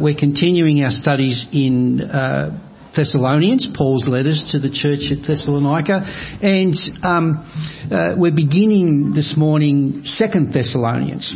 We're 0.00 0.14
continuing 0.14 0.84
our 0.84 0.92
studies 0.92 1.46
in 1.52 2.00
uh, 2.00 2.56
Thessalonians, 2.94 3.66
Paul's 3.76 4.08
letters 4.08 4.50
to 4.52 4.60
the 4.60 4.70
church 4.70 5.10
at 5.10 5.26
Thessalonica, 5.26 6.06
and 6.40 6.74
um, 7.02 7.44
uh, 7.90 8.14
we're 8.16 8.34
beginning 8.34 9.12
this 9.14 9.34
morning 9.36 10.02
Second 10.04 10.52
Thessalonians. 10.52 11.34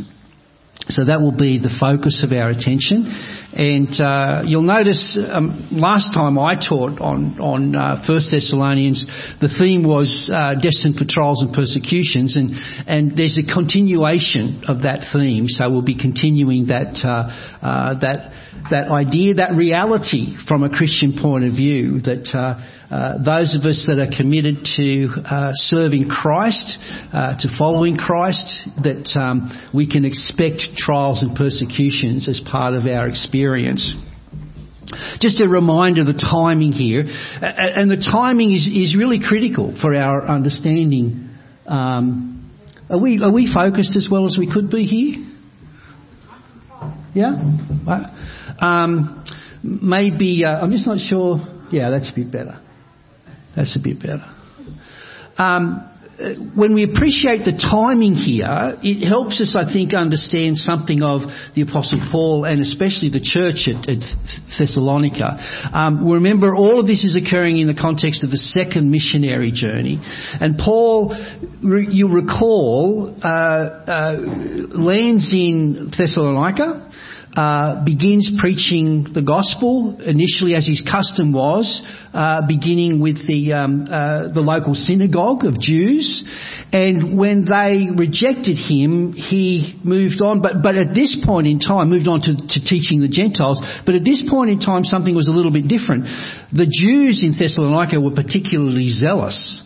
So 0.89 1.07
that 1.07 1.21
will 1.21 1.37
be 1.37 1.59
the 1.59 1.75
focus 1.79 2.23
of 2.25 2.31
our 2.31 2.51
attention. 2.51 3.11
And 3.53 3.93
uh, 4.01 4.43
you'll 4.47 4.63
notice 4.63 5.19
um, 5.21 5.69
last 5.71 6.15
time 6.15 6.39
I 6.39 6.55
taught 6.55 7.01
on 7.01 7.39
on 7.39 7.77
uh, 7.77 8.03
First 8.07 8.31
Thessalonians, 8.31 9.07
the 9.41 9.49
theme 9.49 9.85
was 9.85 10.31
uh, 10.33 10.55
destined 10.55 10.97
for 10.97 11.05
trials 11.05 11.43
and 11.43 11.53
persecutions, 11.53 12.37
and 12.37 12.53
and 12.87 13.17
there's 13.17 13.39
a 13.39 13.45
continuation 13.45 14.65
of 14.69 14.83
that 14.83 15.05
theme. 15.13 15.49
So 15.49 15.71
we'll 15.71 15.83
be 15.85 15.99
continuing 15.99 16.67
that 16.67 17.05
uh, 17.05 17.29
uh, 17.61 18.01
that 18.01 18.33
that 18.71 18.89
idea, 18.89 19.35
that 19.35 19.55
reality 19.55 20.37
from 20.47 20.63
a 20.63 20.71
Christian 20.71 21.19
point 21.21 21.45
of 21.45 21.53
view, 21.53 22.01
that 22.01 22.29
uh, 22.33 22.61
uh, 22.93 23.23
those 23.25 23.57
of 23.57 23.65
us 23.65 23.87
that 23.89 23.99
are 23.99 24.15
committed 24.15 24.65
to 24.77 25.09
uh, 25.25 25.53
serving 25.55 26.09
Christ, 26.09 26.79
uh, 27.13 27.37
to 27.39 27.49
following 27.57 27.97
Christ, 27.97 28.69
that 28.83 29.17
um, 29.17 29.51
we 29.73 29.89
can 29.89 30.05
expect 30.05 30.77
trials 30.77 31.23
and 31.23 31.35
persecutions 31.35 32.29
as 32.29 32.41
part 32.41 32.75
of 32.75 32.85
our 32.85 33.09
experience. 33.09 33.42
Just 35.21 35.41
a 35.41 35.49
reminder 35.49 36.03
of 36.03 36.07
the 36.07 36.13
timing 36.13 36.73
here, 36.73 37.05
and 37.41 37.91
the 37.91 37.97
timing 37.97 38.53
is, 38.53 38.67
is 38.67 38.97
really 38.97 39.21
critical 39.21 39.75
for 39.81 39.95
our 39.95 40.23
understanding. 40.27 41.31
Um, 41.67 42.51
are 42.91 42.99
we 42.99 43.23
are 43.23 43.33
we 43.33 43.51
focused 43.53 43.97
as 43.97 44.09
well 44.11 44.27
as 44.27 44.37
we 44.39 44.53
could 44.53 44.71
be 44.71 44.85
here? 44.85 45.27
Yeah. 47.15 47.31
Um, 48.61 49.25
maybe 49.63 50.45
uh, 50.45 50.61
I'm 50.61 50.71
just 50.73 50.87
not 50.87 50.99
sure. 50.99 51.41
Yeah, 51.71 51.91
that's 51.91 52.11
a 52.11 52.15
bit 52.15 52.31
better. 52.31 52.61
That's 53.57 53.77
a 53.77 53.81
bit 53.83 54.01
better. 54.01 54.31
Um, 55.39 55.89
when 56.55 56.75
we 56.75 56.85
appreciate 56.85 57.45
the 57.45 57.53
timing 57.53 58.15
here, 58.15 58.77
it 58.83 59.07
helps 59.07 59.41
us, 59.41 59.57
I 59.57 59.71
think, 59.73 59.95
understand 59.95 60.59
something 60.59 61.03
of 61.03 61.23
the 61.55 61.63
Apostle 61.63 62.01
Paul 62.11 62.45
and 62.45 62.61
especially 62.61 63.09
the 63.09 63.21
church 63.21 63.69
at, 63.69 63.89
at 63.89 64.05
Thessalonica. 64.59 65.71
Um, 65.73 66.11
remember, 66.11 66.55
all 66.55 66.79
of 66.79 66.87
this 66.87 67.05
is 67.05 67.17
occurring 67.17 67.59
in 67.59 67.67
the 67.67 67.75
context 67.75 68.25
of 68.25 68.31
the 68.31 68.37
second 68.37 68.91
missionary 68.91 69.53
journey. 69.53 70.01
And 70.03 70.59
Paul, 70.59 71.17
you 71.63 72.09
recall, 72.09 73.17
uh, 73.23 73.27
uh, 73.27 74.17
lands 74.69 75.33
in 75.33 75.91
Thessalonica 75.97 76.91
uh, 77.35 77.83
begins 77.85 78.31
preaching 78.39 79.07
the 79.15 79.23
gospel 79.23 80.01
initially, 80.01 80.55
as 80.55 80.67
his 80.67 80.83
custom 80.83 81.33
was, 81.33 81.81
uh, 82.13 82.47
beginning 82.47 83.01
with 83.01 83.27
the 83.27 83.55
um, 83.55 83.87
uh, 83.89 84.29
the 84.29 84.43
local 84.43 84.75
synagogue 84.75 85.45
of 85.45 85.59
Jews, 85.59 86.25
and 86.73 87.17
when 87.17 87.47
they 87.47 87.89
rejected 87.97 88.59
him, 88.59 89.15
he 89.15 89.81
moved 89.83 90.21
on. 90.21 90.43
But 90.43 90.63
but 90.63 90.77
at 90.77 90.95
this 90.95 91.23
point 91.25 91.47
in 91.47 91.59
time, 91.59 91.89
moved 91.89 92.09
on 92.09 92.21
to, 92.21 92.37
to 92.37 92.65
teaching 92.65 93.01
the 93.01 93.09
Gentiles. 93.09 93.63
But 93.87 93.95
at 93.95 94.05
this 94.05 94.23
point 94.29 94.51
in 94.51 94.61
time, 94.61 94.85
something 94.85 95.15
was 95.15 95.29
a 95.29 95.33
little 95.33 95.53
bit 95.53 95.69
different. 95.69 96.05
The 96.53 96.69
Jews 96.69 97.25
in 97.25 97.33
Thessalonica 97.33 97.99
were 97.99 98.13
particularly 98.15 98.89
zealous 98.89 99.63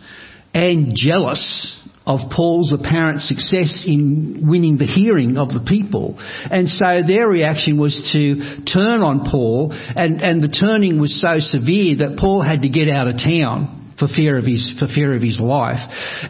and 0.53 0.93
jealous 0.95 1.76
of 2.07 2.31
Paul's 2.31 2.71
apparent 2.71 3.21
success 3.21 3.83
in 3.85 4.47
winning 4.47 4.77
the 4.77 4.85
hearing 4.85 5.35
of 5.35 5.49
the 5.49 5.59
people. 5.59 6.15
And 6.17 6.69
so 6.69 7.03
their 7.05 7.27
reaction 7.27 7.77
was 7.77 8.11
to 8.13 8.63
turn 8.63 9.01
on 9.01 9.29
Paul, 9.29 9.73
and, 9.73 10.21
and 10.21 10.41
the 10.41 10.47
turning 10.47 11.01
was 11.01 11.19
so 11.19 11.39
severe 11.39 11.97
that 11.97 12.17
Paul 12.17 12.41
had 12.41 12.61
to 12.61 12.69
get 12.69 12.87
out 12.87 13.07
of 13.07 13.17
town 13.17 13.93
for 13.99 14.07
fear 14.07 14.37
of 14.37 14.45
his, 14.45 14.73
for 14.79 14.87
fear 14.87 15.13
of 15.13 15.21
his 15.21 15.37
life. 15.37 15.81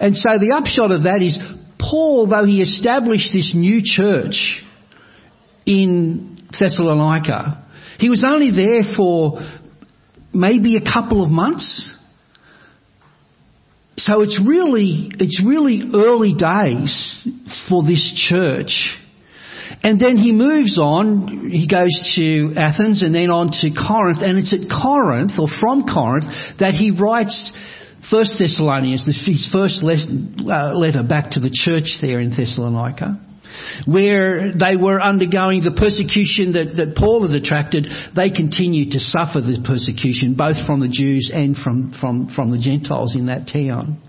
And 0.02 0.18
so 0.18 0.40
the 0.40 0.54
upshot 0.56 0.92
of 0.92 1.04
that 1.04 1.22
is 1.22 1.38
Paul, 1.80 2.26
though 2.26 2.46
he 2.46 2.60
established 2.60 3.32
this 3.32 3.54
new 3.56 3.82
church 3.84 4.64
in 5.68 6.40
Thessalonica, 6.60 7.64
he 8.00 8.10
was 8.10 8.26
only 8.28 8.50
there 8.50 8.82
for 8.96 9.42
maybe 10.34 10.76
a 10.76 10.82
couple 10.82 11.24
of 11.24 11.30
months 11.30 11.97
so 13.98 14.22
it's 14.22 14.40
really, 14.40 15.12
it's 15.20 15.42
really 15.44 15.90
early 15.94 16.34
days 16.34 17.28
for 17.68 17.84
this 17.84 18.14
church. 18.30 18.96
And 19.84 20.00
then 20.00 20.18
he 20.18 20.32
moves 20.32 20.80
on, 20.80 21.50
he 21.50 21.68
goes 21.68 22.14
to 22.16 22.54
Athens 22.56 23.04
and 23.04 23.14
then 23.14 23.32
on 23.32 23.50
to 23.52 23.72
Corinth, 23.72 24.20
and 24.22 24.38
it's 24.38 24.54
at 24.54 24.70
Corinth, 24.70 25.34
or 25.40 25.48
from 25.48 25.84
Corinth, 25.84 26.26
that 26.60 26.74
he 26.74 26.92
writes 26.92 27.54
First 28.10 28.38
Thessalonians, 28.40 29.06
his 29.06 29.50
first 29.52 29.84
uh, 29.84 30.74
letter 30.74 31.04
back 31.04 31.32
to 31.32 31.40
the 31.40 31.50
church 31.52 31.98
there 32.00 32.20
in 32.20 32.30
Thessalonica 32.30 33.27
where 33.86 34.52
they 34.52 34.76
were 34.76 35.02
undergoing 35.02 35.62
the 35.62 35.72
persecution 35.72 36.54
that, 36.54 36.76
that 36.78 36.96
Paul 36.96 37.28
had 37.28 37.36
attracted, 37.36 37.88
they 38.16 38.30
continued 38.30 38.92
to 38.92 39.00
suffer 39.00 39.42
the 39.42 39.62
persecution, 39.66 40.36
both 40.36 40.66
from 40.66 40.80
the 40.80 40.90
Jews 40.90 41.32
and 41.34 41.56
from, 41.56 41.94
from, 41.94 42.30
from 42.30 42.52
the 42.52 42.60
Gentiles 42.60 43.16
in 43.16 43.28
that 43.28 43.48
town. 43.48 44.02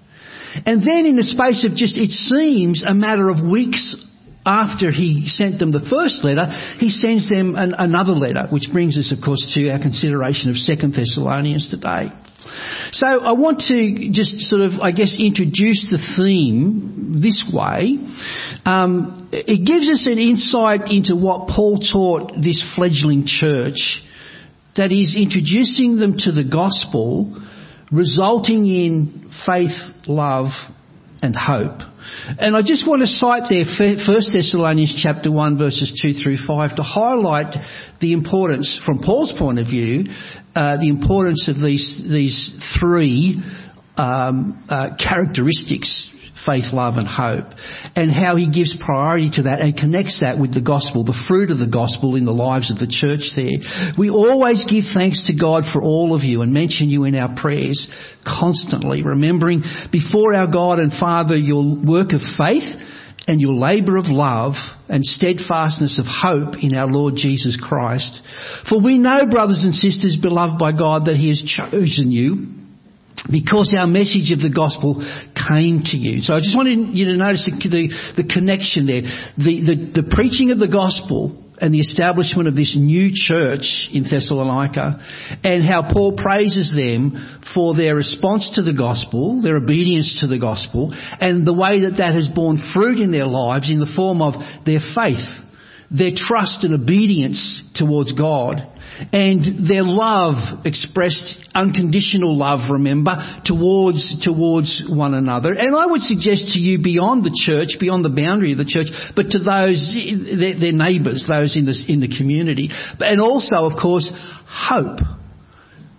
And 0.64 0.82
then 0.82 1.06
in 1.06 1.16
the 1.16 1.24
space 1.24 1.64
of 1.64 1.76
just, 1.76 1.96
it 1.96 2.10
seems, 2.10 2.84
a 2.86 2.94
matter 2.94 3.28
of 3.28 3.44
weeks 3.44 4.04
after 4.46 4.90
he 4.90 5.28
sent 5.28 5.58
them 5.58 5.72
the 5.72 5.84
first 5.84 6.24
letter, 6.24 6.46
he 6.78 6.88
sends 6.88 7.28
them 7.28 7.54
an, 7.54 7.74
another 7.76 8.12
letter, 8.12 8.48
which 8.50 8.70
brings 8.72 8.96
us, 8.96 9.12
of 9.12 9.22
course, 9.22 9.52
to 9.54 9.68
our 9.70 9.78
consideration 9.78 10.50
of 10.50 10.56
Second 10.56 10.94
Thessalonians 10.94 11.68
today. 11.68 12.10
So 12.92 13.06
I 13.06 13.32
want 13.32 13.60
to 13.68 14.10
just 14.10 14.40
sort 14.40 14.62
of, 14.62 14.80
I 14.80 14.92
guess, 14.92 15.16
introduce 15.18 15.90
the 15.90 15.98
theme 16.16 17.20
this 17.20 17.44
way. 17.52 17.98
Um, 18.68 19.30
it 19.32 19.64
gives 19.64 19.88
us 19.88 20.06
an 20.06 20.18
insight 20.18 20.90
into 20.90 21.16
what 21.16 21.48
Paul 21.48 21.78
taught 21.78 22.34
this 22.34 22.60
fledgling 22.76 23.24
church, 23.24 24.02
that 24.76 24.92
is 24.92 25.16
introducing 25.16 25.96
them 25.96 26.18
to 26.18 26.32
the 26.32 26.44
gospel, 26.44 27.42
resulting 27.90 28.66
in 28.66 29.30
faith, 29.46 29.72
love, 30.06 30.48
and 31.22 31.34
hope. 31.34 31.80
And 32.38 32.54
I 32.54 32.60
just 32.60 32.86
want 32.86 33.00
to 33.00 33.06
cite 33.06 33.44
there 33.48 33.64
1 33.64 33.96
Thessalonians 34.34 34.94
chapter 35.02 35.32
1 35.32 35.56
verses 35.56 35.98
2 36.02 36.22
through 36.22 36.36
5 36.46 36.76
to 36.76 36.82
highlight 36.82 37.56
the 38.02 38.12
importance, 38.12 38.78
from 38.84 38.98
Paul's 38.98 39.32
point 39.32 39.58
of 39.58 39.66
view, 39.66 40.04
uh, 40.54 40.76
the 40.76 40.90
importance 40.90 41.48
of 41.48 41.56
these, 41.56 42.02
these 42.06 42.54
three 42.78 43.42
um, 43.96 44.62
uh, 44.68 44.90
characteristics 45.02 46.14
faith, 46.44 46.72
love 46.72 46.96
and 46.96 47.06
hope, 47.06 47.46
and 47.96 48.10
how 48.10 48.36
he 48.36 48.50
gives 48.50 48.76
priority 48.78 49.30
to 49.34 49.42
that 49.42 49.60
and 49.60 49.76
connects 49.76 50.20
that 50.20 50.38
with 50.38 50.54
the 50.54 50.60
gospel, 50.60 51.04
the 51.04 51.24
fruit 51.28 51.50
of 51.50 51.58
the 51.58 51.66
gospel 51.66 52.16
in 52.16 52.24
the 52.24 52.32
lives 52.32 52.70
of 52.70 52.78
the 52.78 52.86
church 52.86 53.32
there. 53.36 53.94
We 53.98 54.10
always 54.10 54.64
give 54.64 54.84
thanks 54.92 55.26
to 55.26 55.34
God 55.34 55.64
for 55.64 55.82
all 55.82 56.14
of 56.14 56.22
you 56.22 56.42
and 56.42 56.52
mention 56.52 56.88
you 56.90 57.04
in 57.04 57.14
our 57.14 57.34
prayers 57.34 57.90
constantly, 58.24 59.02
remembering 59.02 59.62
before 59.90 60.34
our 60.34 60.46
God 60.46 60.78
and 60.78 60.92
Father 60.92 61.36
your 61.36 61.64
work 61.64 62.12
of 62.12 62.20
faith 62.36 62.74
and 63.26 63.40
your 63.40 63.52
labour 63.52 63.96
of 63.96 64.06
love 64.06 64.54
and 64.88 65.04
steadfastness 65.04 65.98
of 65.98 66.06
hope 66.08 66.62
in 66.62 66.74
our 66.74 66.86
Lord 66.86 67.14
Jesus 67.14 67.58
Christ. 67.60 68.22
For 68.68 68.80
we 68.80 68.98
know, 68.98 69.26
brothers 69.30 69.64
and 69.64 69.74
sisters, 69.74 70.16
beloved 70.20 70.58
by 70.58 70.72
God, 70.72 71.06
that 71.06 71.16
He 71.16 71.28
has 71.28 71.42
chosen 71.42 72.10
you 72.10 72.57
because 73.30 73.74
our 73.76 73.86
message 73.86 74.32
of 74.32 74.40
the 74.40 74.50
gospel 74.50 75.02
came 75.34 75.82
to 75.84 75.96
you. 75.96 76.22
So 76.22 76.34
I 76.34 76.40
just 76.40 76.56
wanted 76.56 76.94
you 76.94 77.06
to 77.06 77.16
notice 77.16 77.44
the, 77.46 77.68
the, 77.68 78.22
the 78.22 78.28
connection 78.28 78.86
there. 78.86 79.02
The, 79.36 79.54
the, 79.64 80.02
the 80.02 80.08
preaching 80.10 80.50
of 80.50 80.58
the 80.58 80.68
gospel 80.68 81.44
and 81.60 81.74
the 81.74 81.80
establishment 81.80 82.48
of 82.48 82.54
this 82.54 82.76
new 82.78 83.10
church 83.12 83.90
in 83.92 84.04
Thessalonica 84.04 85.00
and 85.42 85.64
how 85.64 85.90
Paul 85.92 86.16
praises 86.16 86.72
them 86.74 87.42
for 87.54 87.74
their 87.74 87.96
response 87.96 88.52
to 88.54 88.62
the 88.62 88.72
gospel, 88.72 89.42
their 89.42 89.56
obedience 89.56 90.20
to 90.20 90.26
the 90.26 90.38
gospel, 90.38 90.94
and 91.20 91.46
the 91.46 91.54
way 91.54 91.80
that 91.80 91.96
that 91.98 92.14
has 92.14 92.28
borne 92.28 92.58
fruit 92.72 93.00
in 93.00 93.10
their 93.10 93.26
lives 93.26 93.70
in 93.70 93.80
the 93.80 93.92
form 93.96 94.22
of 94.22 94.34
their 94.64 94.80
faith, 94.94 95.26
their 95.90 96.12
trust 96.14 96.64
and 96.64 96.74
obedience 96.74 97.62
towards 97.74 98.12
God 98.12 98.77
and 99.12 99.68
their 99.68 99.82
love 99.82 100.66
expressed 100.66 101.48
unconditional 101.54 102.36
love, 102.36 102.70
remember, 102.70 103.16
towards, 103.44 104.24
towards 104.24 104.84
one 104.88 105.14
another. 105.14 105.52
And 105.52 105.74
I 105.74 105.86
would 105.86 106.02
suggest 106.02 106.54
to 106.54 106.58
you 106.58 106.82
beyond 106.82 107.24
the 107.24 107.34
church, 107.34 107.78
beyond 107.80 108.04
the 108.04 108.10
boundary 108.10 108.52
of 108.52 108.58
the 108.58 108.64
church, 108.64 108.88
but 109.14 109.30
to 109.30 109.38
those, 109.38 109.94
their, 109.94 110.58
their 110.58 110.72
neighbours, 110.72 111.26
those 111.28 111.56
in 111.56 111.64
the, 111.64 111.74
in 111.88 112.00
the 112.00 112.08
community. 112.08 112.70
And 113.00 113.20
also, 113.20 113.68
of 113.68 113.80
course, 113.80 114.10
hope. 114.46 114.98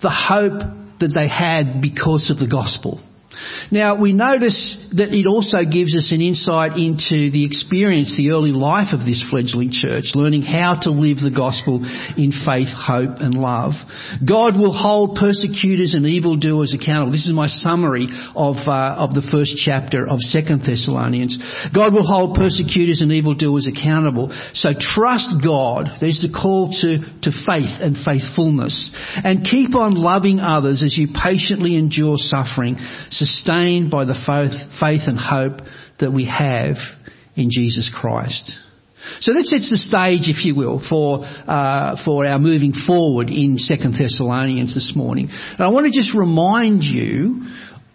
The 0.01 0.09
hope 0.09 0.59
that 0.99 1.13
they 1.17 1.27
had 1.27 1.81
because 1.81 2.29
of 2.29 2.39
the 2.39 2.47
gospel. 2.47 3.01
Now 3.71 3.99
we 4.01 4.13
notice 4.13 4.75
that 4.97 5.13
it 5.13 5.27
also 5.27 5.61
gives 5.61 5.95
us 5.95 6.11
an 6.11 6.21
insight 6.21 6.73
into 6.77 7.29
the 7.29 7.45
experience, 7.45 8.17
the 8.17 8.31
early 8.31 8.51
life 8.51 8.93
of 8.93 9.05
this 9.05 9.21
fledgling 9.21 9.71
church, 9.71 10.15
learning 10.15 10.41
how 10.41 10.79
to 10.81 10.89
live 10.89 11.21
the 11.21 11.29
gospel 11.29 11.85
in 12.17 12.33
faith, 12.33 12.73
hope 12.73 13.21
and 13.21 13.35
love. 13.35 13.77
God 14.25 14.57
will 14.57 14.73
hold 14.73 15.15
persecutors 15.15 15.93
and 15.93 16.05
evildoers 16.05 16.73
accountable. 16.73 17.11
This 17.11 17.27
is 17.27 17.33
my 17.33 17.47
summary 17.47 18.07
of, 18.33 18.57
uh, 18.65 18.97
of 18.97 19.13
the 19.13 19.21
first 19.21 19.57
chapter 19.57 20.07
of 20.07 20.19
Second 20.19 20.65
Thessalonians. 20.65 21.37
God 21.73 21.93
will 21.93 22.05
hold 22.05 22.35
persecutors 22.35 23.01
and 23.01 23.11
evildoers 23.11 23.67
accountable. 23.69 24.33
So 24.53 24.73
trust 24.73 25.29
God. 25.43 26.01
There's 26.01 26.21
the 26.21 26.33
call 26.33 26.73
to, 26.81 27.05
to 27.29 27.31
faith 27.31 27.77
and 27.77 27.93
faithfulness. 27.93 28.89
And 29.21 29.45
keep 29.45 29.75
on 29.75 29.93
loving 29.93 30.39
others 30.39 30.81
as 30.81 30.97
you 30.97 31.09
patiently 31.13 31.77
endure 31.77 32.17
suffering, 32.17 32.77
sustained 33.19 33.91
by 33.91 34.05
the 34.05 34.15
faith, 34.79 35.01
and 35.07 35.19
hope 35.19 35.61
that 35.99 36.11
we 36.11 36.25
have 36.25 36.77
in 37.35 37.49
Jesus 37.51 37.91
Christ. 37.93 38.55
So 39.21 39.33
that 39.33 39.45
sets 39.45 39.69
the 39.69 39.77
stage, 39.77 40.27
if 40.27 40.45
you 40.45 40.55
will, 40.55 40.79
for 40.79 41.23
uh, 41.23 41.95
for 42.03 42.25
our 42.25 42.39
moving 42.39 42.73
forward 42.73 43.29
in 43.29 43.57
Second 43.57 43.95
Thessalonians 43.97 44.73
this 44.75 44.93
morning. 44.95 45.29
And 45.29 45.61
I 45.61 45.69
want 45.69 45.85
to 45.85 45.91
just 45.91 46.13
remind 46.13 46.83
you 46.83 47.47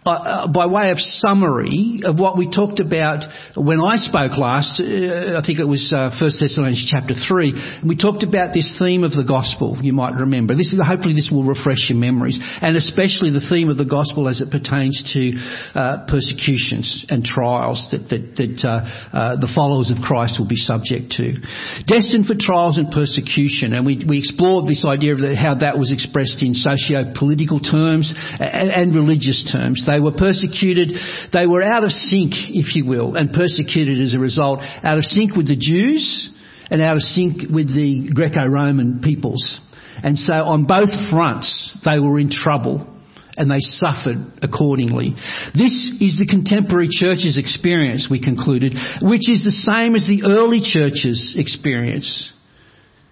uh, 0.05 0.11
uh, 0.11 0.47
by 0.47 0.67
way 0.67 0.91
of 0.91 0.99
summary 0.99 2.01
of 2.05 2.19
what 2.19 2.37
we 2.37 2.47
talked 2.47 2.79
about 2.79 3.23
when 3.55 3.81
I 3.81 3.95
spoke 3.95 4.37
last, 4.37 4.79
uh, 4.79 5.33
I 5.33 5.41
think 5.41 5.57
it 5.57 5.65
was 5.65 5.89
uh, 5.89 6.13
1 6.13 6.31
Thessalonians 6.39 6.85
chapter 6.85 7.15
3, 7.15 7.81
we 7.87 7.97
talked 7.97 8.21
about 8.21 8.53
this 8.53 8.77
theme 8.77 9.03
of 9.03 9.17
the 9.17 9.25
gospel, 9.25 9.79
you 9.81 9.93
might 9.93 10.13
remember. 10.13 10.53
This 10.53 10.73
is, 10.73 10.81
hopefully 10.85 11.15
this 11.15 11.29
will 11.33 11.43
refresh 11.43 11.89
your 11.89 11.97
memories, 11.97 12.37
and 12.61 12.77
especially 12.77 13.31
the 13.31 13.41
theme 13.41 13.69
of 13.69 13.81
the 13.81 13.89
gospel 13.89 14.29
as 14.29 14.41
it 14.41 14.51
pertains 14.51 15.01
to 15.17 15.33
uh, 15.73 16.05
persecutions 16.05 17.09
and 17.09 17.25
trials 17.25 17.89
that, 17.89 18.05
that, 18.13 18.37
that 18.37 18.61
uh, 18.61 19.41
the 19.41 19.49
followers 19.49 19.89
of 19.89 20.05
Christ 20.05 20.37
will 20.37 20.45
be 20.45 20.61
subject 20.61 21.17
to. 21.17 21.41
Destined 21.89 22.29
for 22.29 22.37
trials 22.37 22.77
and 22.77 22.93
persecution, 22.93 23.73
and 23.73 23.89
we, 23.89 24.05
we 24.05 24.19
explored 24.19 24.69
this 24.69 24.85
idea 24.85 25.17
of 25.17 25.25
how 25.33 25.55
that 25.65 25.81
was 25.81 25.89
expressed 25.89 26.45
in 26.45 26.53
socio-political 26.53 27.57
terms 27.57 28.13
and, 28.37 28.69
and 28.69 28.93
religious 28.93 29.49
terms. 29.49 29.81
They 29.87 29.94
they 29.95 30.01
were 30.01 30.11
persecuted. 30.11 30.91
They 31.31 31.47
were 31.47 31.63
out 31.63 31.85
of 31.85 31.91
sync, 31.91 32.33
if 32.49 32.75
you 32.75 32.85
will, 32.85 33.15
and 33.15 33.31
persecuted 33.31 34.01
as 34.01 34.13
a 34.13 34.19
result, 34.19 34.59
out 34.61 34.97
of 34.97 35.05
sync 35.05 35.35
with 35.35 35.47
the 35.47 35.55
Jews 35.55 36.29
and 36.69 36.81
out 36.81 36.97
of 36.97 37.01
sync 37.01 37.49
with 37.49 37.73
the 37.73 38.09
Greco-Roman 38.13 38.99
peoples. 38.99 39.61
And 40.03 40.19
so 40.19 40.33
on 40.33 40.65
both 40.65 40.89
fronts, 41.09 41.79
they 41.85 41.99
were 41.99 42.19
in 42.19 42.29
trouble 42.29 42.91
and 43.37 43.49
they 43.49 43.59
suffered 43.59 44.39
accordingly. 44.41 45.15
This 45.53 45.95
is 46.01 46.19
the 46.19 46.27
contemporary 46.29 46.89
church's 46.89 47.37
experience, 47.37 48.09
we 48.09 48.21
concluded, 48.21 48.73
which 49.01 49.29
is 49.29 49.43
the 49.43 49.51
same 49.51 49.95
as 49.95 50.07
the 50.07 50.23
early 50.25 50.59
church's 50.61 51.35
experience. 51.37 52.33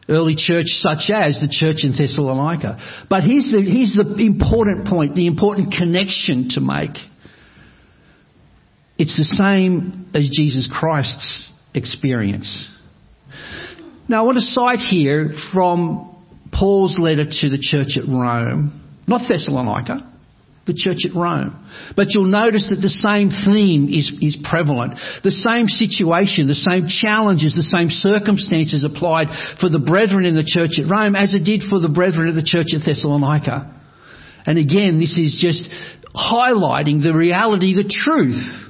Early 0.10 0.36
church 0.36 0.68
such 0.68 1.10
as 1.10 1.40
the 1.40 1.48
church 1.50 1.84
in 1.84 1.92
Thessalonica. 1.92 3.06
But 3.10 3.24
here's 3.24 3.52
the, 3.52 3.62
here's 3.62 3.96
the 3.96 4.26
important 4.26 4.88
point, 4.88 5.16
the 5.16 5.28
important 5.28 5.74
connection 5.74 6.50
to 6.52 6.62
make. 6.62 6.98
It's 8.98 9.18
the 9.18 9.24
same 9.24 10.10
as 10.14 10.30
Jesus 10.30 10.70
Christ's 10.72 11.52
experience. 11.74 12.70
Now 14.10 14.24
I 14.24 14.26
want 14.26 14.36
to 14.36 14.42
cite 14.42 14.80
here 14.80 15.32
from 15.54 16.16
Paul's 16.52 17.00
letter 17.00 17.26
to 17.26 17.50
the 17.50 17.58
church 17.60 17.98
at 17.98 18.08
Rome, 18.08 19.00
not 19.08 19.28
Thessalonica 19.28 20.13
the 20.66 20.74
church 20.74 21.00
at 21.06 21.16
Rome. 21.16 21.68
But 21.96 22.12
you'll 22.12 22.32
notice 22.32 22.70
that 22.70 22.80
the 22.80 22.90
same 22.90 23.30
theme 23.30 23.90
is, 23.90 24.16
is 24.22 24.38
prevalent. 24.42 24.98
The 25.24 25.32
same 25.32 25.68
situation, 25.68 26.48
the 26.48 26.56
same 26.56 26.88
challenges, 26.88 27.56
the 27.56 27.64
same 27.64 27.90
circumstances 27.90 28.84
applied 28.84 29.28
for 29.60 29.68
the 29.68 29.80
brethren 29.80 30.26
in 30.26 30.36
the 30.36 30.48
church 30.48 30.80
at 30.80 30.90
Rome 30.90 31.16
as 31.16 31.34
it 31.34 31.44
did 31.44 31.64
for 31.64 31.80
the 31.80 31.90
brethren 31.90 32.30
at 32.30 32.36
the 32.36 32.44
church 32.44 32.74
at 32.74 32.86
Thessalonica. 32.86 33.82
And 34.46 34.58
again, 34.58 35.00
this 35.00 35.18
is 35.18 35.38
just 35.40 35.68
highlighting 36.16 37.02
the 37.02 37.16
reality, 37.16 37.76
the 37.76 37.90
truth. 37.90 38.62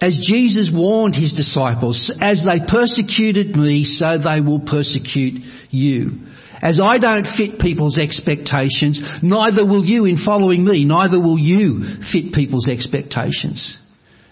As 0.00 0.18
Jesus 0.22 0.70
warned 0.72 1.14
his 1.14 1.34
disciples, 1.34 2.10
as 2.22 2.46
they 2.46 2.64
persecuted 2.66 3.54
me, 3.54 3.84
so 3.84 4.16
they 4.16 4.40
will 4.40 4.60
persecute 4.60 5.42
you. 5.68 6.29
As 6.62 6.80
I 6.82 6.98
don't 6.98 7.26
fit 7.26 7.58
people's 7.58 7.96
expectations, 7.96 9.02
neither 9.22 9.64
will 9.64 9.84
you 9.84 10.04
in 10.04 10.18
following 10.18 10.64
me, 10.64 10.84
neither 10.84 11.18
will 11.18 11.38
you 11.38 11.84
fit 12.12 12.34
people's 12.34 12.66
expectations. 12.66 13.78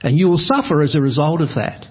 And 0.03 0.19
you 0.19 0.29
will 0.29 0.39
suffer 0.39 0.83
as 0.83 0.95
a 0.95 1.01
result 1.01 1.41
of 1.41 1.49
that. 1.57 1.87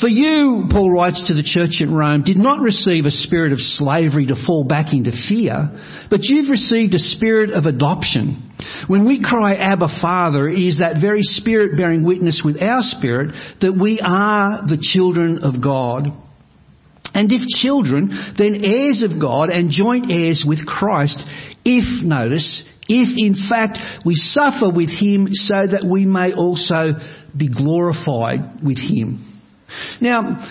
For 0.00 0.08
you, 0.08 0.68
Paul 0.70 0.90
writes 0.90 1.26
to 1.28 1.34
the 1.34 1.42
church 1.42 1.82
at 1.82 1.88
Rome, 1.88 2.22
did 2.22 2.38
not 2.38 2.60
receive 2.60 3.04
a 3.04 3.10
spirit 3.10 3.52
of 3.52 3.60
slavery 3.60 4.26
to 4.26 4.34
fall 4.46 4.64
back 4.64 4.94
into 4.94 5.12
fear, 5.12 5.70
but 6.08 6.24
you've 6.24 6.48
received 6.48 6.94
a 6.94 6.98
spirit 6.98 7.50
of 7.50 7.66
adoption. 7.66 8.50
When 8.86 9.06
we 9.06 9.22
cry, 9.22 9.54
Abba 9.54 9.88
Father, 10.00 10.48
is 10.48 10.78
that 10.78 11.00
very 11.00 11.22
spirit 11.22 11.76
bearing 11.76 12.04
witness 12.04 12.40
with 12.42 12.62
our 12.62 12.80
spirit 12.80 13.34
that 13.60 13.78
we 13.78 14.00
are 14.00 14.66
the 14.66 14.78
children 14.80 15.44
of 15.44 15.60
God. 15.60 16.10
And 17.14 17.30
if 17.32 17.46
children, 17.48 18.10
then 18.38 18.64
heirs 18.64 19.02
of 19.02 19.20
God 19.20 19.50
and 19.50 19.70
joint 19.70 20.10
heirs 20.10 20.44
with 20.46 20.66
Christ, 20.66 21.22
if, 21.64 22.02
notice, 22.02 22.68
if 22.88 23.08
in 23.16 23.34
fact 23.48 23.78
we 24.04 24.14
suffer 24.14 24.70
with 24.70 24.90
him 24.90 25.28
so 25.30 25.66
that 25.66 25.84
we 25.88 26.04
may 26.06 26.32
also 26.32 26.98
be 27.36 27.48
glorified 27.48 28.62
with 28.64 28.78
him. 28.78 29.28
Now, 30.00 30.48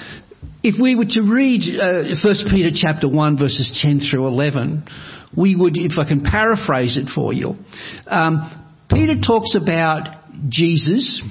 if 0.63 0.79
we 0.79 0.95
were 0.95 1.05
to 1.05 1.21
read 1.21 1.61
uh, 1.79 2.15
1 2.23 2.35
Peter 2.51 2.69
chapter 2.73 3.09
1 3.09 3.37
verses 3.37 3.79
10 3.81 3.99
through 3.99 4.27
11, 4.27 4.83
we 5.35 5.55
would, 5.55 5.77
if 5.77 5.97
I 5.97 6.07
can 6.07 6.21
paraphrase 6.21 6.97
it 6.97 7.09
for 7.09 7.33
you, 7.33 7.55
um, 8.07 8.67
Peter 8.89 9.19
talks 9.19 9.55
about 9.55 10.09
Jesus 10.49 11.21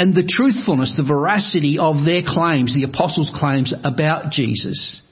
and 0.00 0.14
the 0.14 0.24
truthfulness, 0.26 0.96
the 0.96 1.04
veracity 1.04 1.78
of 1.78 2.06
their 2.06 2.22
claims, 2.26 2.74
the 2.74 2.84
apostles' 2.84 3.30
claims 3.34 3.74
about 3.84 4.32
Jesus. 4.32 5.02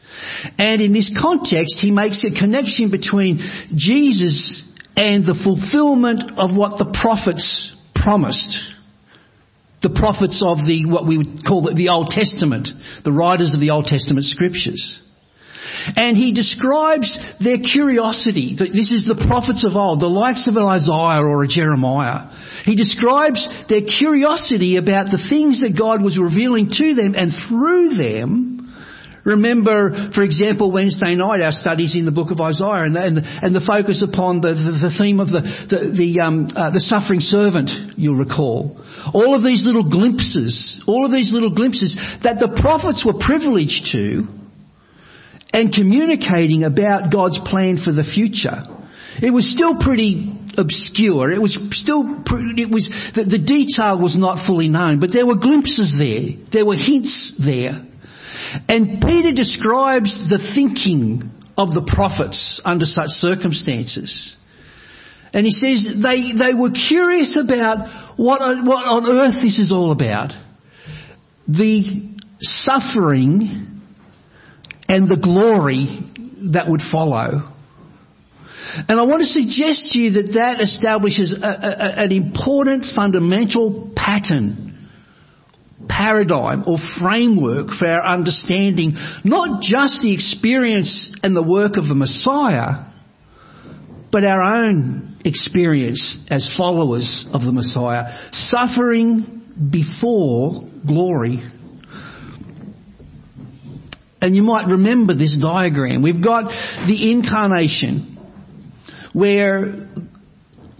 And 0.56 0.80
in 0.80 0.94
this 0.94 1.14
context, 1.14 1.78
he 1.78 1.90
makes 1.90 2.24
a 2.24 2.30
connection 2.30 2.90
between 2.90 3.38
Jesus 3.76 4.64
and 4.96 5.26
the 5.26 5.34
fulfillment 5.34 6.32
of 6.38 6.56
what 6.56 6.78
the 6.78 6.98
prophets 7.02 7.76
promised. 7.94 8.58
The 9.82 9.90
prophets 9.90 10.42
of 10.42 10.56
the, 10.64 10.86
what 10.86 11.06
we 11.06 11.18
would 11.18 11.44
call 11.46 11.70
the 11.74 11.90
Old 11.90 12.08
Testament, 12.08 12.68
the 13.04 13.12
writers 13.12 13.52
of 13.52 13.60
the 13.60 13.68
Old 13.68 13.84
Testament 13.84 14.24
scriptures. 14.24 15.02
And 15.96 16.16
he 16.16 16.32
describes 16.32 17.18
their 17.40 17.58
curiosity. 17.58 18.56
This 18.58 18.92
is 18.92 19.06
the 19.06 19.26
prophets 19.28 19.64
of 19.64 19.76
old, 19.76 20.00
the 20.00 20.06
likes 20.06 20.46
of 20.46 20.56
an 20.56 20.64
Isaiah 20.64 21.22
or 21.22 21.44
a 21.44 21.48
Jeremiah. 21.48 22.30
He 22.64 22.76
describes 22.76 23.48
their 23.68 23.82
curiosity 23.82 24.76
about 24.76 25.10
the 25.10 25.18
things 25.18 25.60
that 25.62 25.78
God 25.78 26.02
was 26.02 26.18
revealing 26.18 26.68
to 26.70 26.94
them 26.94 27.14
and 27.14 27.32
through 27.48 27.94
them. 27.94 28.58
Remember, 29.24 30.10
for 30.14 30.22
example, 30.22 30.72
Wednesday 30.72 31.14
night, 31.14 31.42
our 31.42 31.52
studies 31.52 31.94
in 31.94 32.06
the 32.06 32.10
book 32.10 32.30
of 32.30 32.40
Isaiah 32.40 32.84
and 32.84 32.96
the, 32.96 33.04
and 33.04 33.16
the, 33.18 33.22
and 33.42 33.54
the 33.54 33.60
focus 33.60 34.02
upon 34.02 34.40
the, 34.40 34.54
the, 34.54 34.88
the, 34.88 34.94
theme 34.96 35.20
of 35.20 35.28
the, 35.28 36.20
um, 36.24 36.48
uh, 36.56 36.70
the 36.70 36.80
suffering 36.80 37.20
servant, 37.20 37.70
you'll 37.98 38.16
recall. 38.16 38.80
All 39.12 39.34
of 39.34 39.42
these 39.42 39.66
little 39.66 39.84
glimpses, 39.84 40.82
all 40.86 41.04
of 41.04 41.12
these 41.12 41.30
little 41.30 41.54
glimpses 41.54 41.94
that 42.22 42.40
the 42.40 42.56
prophets 42.62 43.04
were 43.04 43.20
privileged 43.20 43.92
to, 43.92 44.37
and 45.58 45.72
communicating 45.72 46.62
about 46.62 47.10
God's 47.12 47.36
plan 47.40 47.78
for 47.82 47.90
the 47.90 48.04
future. 48.04 48.62
It 49.20 49.32
was 49.32 49.52
still 49.52 49.80
pretty 49.80 50.32
obscure. 50.56 51.32
It 51.32 51.42
was 51.42 51.58
still, 51.72 52.04
it 52.06 52.70
was, 52.70 52.88
the, 53.16 53.24
the 53.24 53.38
detail 53.38 54.00
was 54.00 54.16
not 54.16 54.46
fully 54.46 54.68
known, 54.68 55.00
but 55.00 55.10
there 55.12 55.26
were 55.26 55.34
glimpses 55.34 55.98
there. 55.98 56.38
There 56.52 56.64
were 56.64 56.76
hints 56.76 57.34
there. 57.44 57.84
And 58.68 59.02
Peter 59.02 59.32
describes 59.32 60.28
the 60.28 60.38
thinking 60.38 61.32
of 61.56 61.72
the 61.72 61.82
prophets 61.92 62.60
under 62.64 62.84
such 62.84 63.08
circumstances. 63.08 64.36
And 65.32 65.44
he 65.44 65.50
says 65.50 65.88
they, 66.00 66.34
they 66.38 66.54
were 66.54 66.70
curious 66.70 67.36
about 67.36 68.16
what, 68.16 68.40
what 68.64 68.84
on 68.86 69.06
earth 69.10 69.42
this 69.42 69.58
is 69.58 69.72
all 69.72 69.90
about. 69.90 70.30
The 71.48 72.14
suffering 72.38 73.67
and 74.88 75.08
the 75.08 75.16
glory 75.16 76.00
that 76.52 76.68
would 76.68 76.80
follow. 76.80 77.52
And 78.88 79.00
I 79.00 79.02
want 79.04 79.20
to 79.20 79.26
suggest 79.26 79.92
to 79.92 79.98
you 79.98 80.10
that 80.22 80.32
that 80.34 80.60
establishes 80.60 81.34
a, 81.34 81.46
a, 81.46 82.04
an 82.04 82.12
important 82.12 82.86
fundamental 82.94 83.92
pattern, 83.94 84.88
paradigm 85.88 86.64
or 86.66 86.76
framework 87.00 87.70
for 87.70 87.86
our 87.86 88.04
understanding 88.04 88.94
not 89.24 89.62
just 89.62 90.02
the 90.02 90.12
experience 90.12 91.16
and 91.22 91.34
the 91.36 91.42
work 91.42 91.76
of 91.76 91.86
the 91.86 91.94
Messiah, 91.94 92.86
but 94.10 94.24
our 94.24 94.42
own 94.42 95.20
experience 95.24 96.18
as 96.30 96.52
followers 96.56 97.26
of 97.32 97.42
the 97.42 97.52
Messiah. 97.52 98.30
Suffering 98.32 99.68
before 99.70 100.64
glory. 100.86 101.42
And 104.20 104.34
you 104.34 104.42
might 104.42 104.66
remember 104.66 105.14
this 105.14 105.38
diagram. 105.40 106.02
We've 106.02 106.22
got 106.22 106.48
the 106.86 107.10
incarnation 107.12 108.18
where 109.12 109.88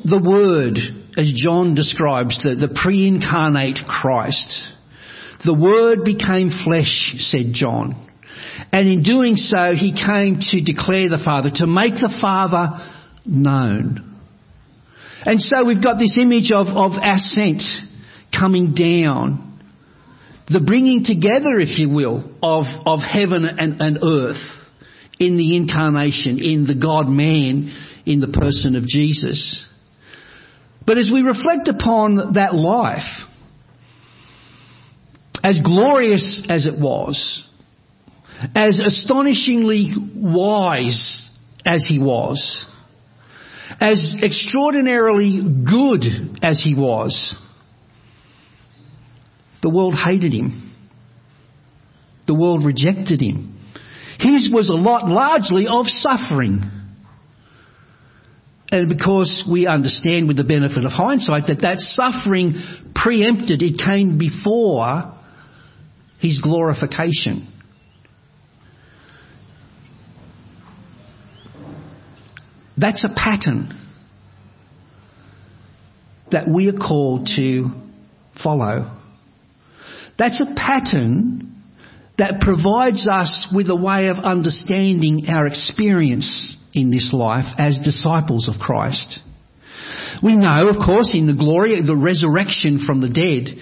the 0.05 0.23
Word, 0.25 0.79
as 1.17 1.33
John 1.35 1.75
describes, 1.75 2.43
the, 2.43 2.55
the 2.55 2.75
pre-incarnate 2.75 3.79
Christ, 3.87 4.71
the 5.45 5.55
Word 5.55 6.05
became 6.05 6.51
flesh, 6.51 7.15
said 7.19 7.53
John. 7.53 8.07
And 8.73 8.89
in 8.89 9.03
doing 9.03 9.37
so, 9.37 9.75
he 9.75 9.93
came 9.93 10.41
to 10.41 10.61
declare 10.61 11.09
the 11.09 11.23
Father, 11.25 11.51
to 11.55 11.67
make 11.67 11.95
the 11.95 12.15
Father 12.21 12.85
known. 13.25 14.17
And 15.25 15.41
so 15.41 15.65
we've 15.65 15.83
got 15.83 15.99
this 15.99 16.17
image 16.19 16.53
of, 16.53 16.69
of 16.69 16.93
ascent 17.03 17.63
coming 18.37 18.75
down. 18.75 19.48
The 20.51 20.61
bringing 20.61 21.05
together, 21.05 21.59
if 21.59 21.79
you 21.79 21.91
will, 21.91 22.25
of, 22.43 22.65
of 22.87 23.01
heaven 23.01 23.45
and, 23.45 23.81
and 23.83 23.99
earth 24.03 24.43
in 25.19 25.37
the 25.37 25.57
incarnation, 25.57 26.39
in 26.39 26.67
the 26.67 26.75
God-man, 26.75 27.71
in 28.07 28.21
the 28.21 28.29
person 28.29 28.75
of 28.77 28.87
Jesus. 28.87 29.67
But 30.87 30.97
as 30.97 31.11
we 31.13 31.21
reflect 31.21 31.69
upon 31.69 32.35
that 32.35 32.55
life, 32.55 33.27
as 35.43 35.61
glorious 35.61 36.43
as 36.49 36.67
it 36.67 36.81
was, 36.81 37.45
as 38.57 38.81
astonishingly 38.81 39.93
wise 40.15 41.29
as 41.67 41.85
he 41.87 41.99
was, 41.99 42.65
as 43.81 44.17
extraordinarily 44.23 45.43
good 45.43 46.39
as 46.43 46.63
he 46.63 46.75
was, 46.75 47.37
the 49.63 49.71
world 49.71 49.95
hated 49.95 50.33
him. 50.33 50.75
The 52.27 52.35
world 52.35 52.65
rejected 52.65 53.21
him. 53.21 53.59
His 54.19 54.51
was 54.53 54.69
a 54.69 54.75
lot 54.75 55.09
largely 55.09 55.67
of 55.69 55.87
suffering. 55.87 56.63
And 58.71 58.89
because 58.89 59.49
we 59.51 59.67
understand 59.67 60.29
with 60.29 60.37
the 60.37 60.45
benefit 60.45 60.85
of 60.85 60.93
hindsight 60.93 61.47
that 61.47 61.63
that 61.63 61.79
suffering 61.79 62.55
preempted, 62.95 63.63
it 63.63 63.79
came 63.79 64.19
before 64.19 65.15
his 66.21 66.41
glorification. 66.41 67.47
That's 72.77 73.05
a 73.05 73.09
pattern 73.09 73.75
that 76.31 76.47
we 76.47 76.69
are 76.69 76.79
called 76.79 77.29
to 77.37 77.71
follow. 78.41 78.98
That's 80.19 80.41
a 80.41 80.55
pattern 80.57 81.55
that 82.19 82.41
provides 82.41 83.07
us 83.09 83.47
with 83.55 83.71
a 83.71 83.77
way 83.77 84.09
of 84.09 84.19
understanding 84.19 85.27
our 85.29 85.47
experience 85.47 86.57
in 86.75 86.91
this 86.91 87.13
life 87.13 87.47
as 87.59 87.79
disciples 87.79 88.49
of 88.49 88.61
Christ. 88.61 89.21
We 90.23 90.37
know, 90.37 90.69
of 90.69 90.85
course, 90.85 91.15
in 91.15 91.27
the 91.27 91.35
glory, 91.35 91.79
of 91.79 91.87
the 91.87 91.97
resurrection 91.97 92.79
from 92.85 93.01
the 93.01 93.09
dead, 93.09 93.57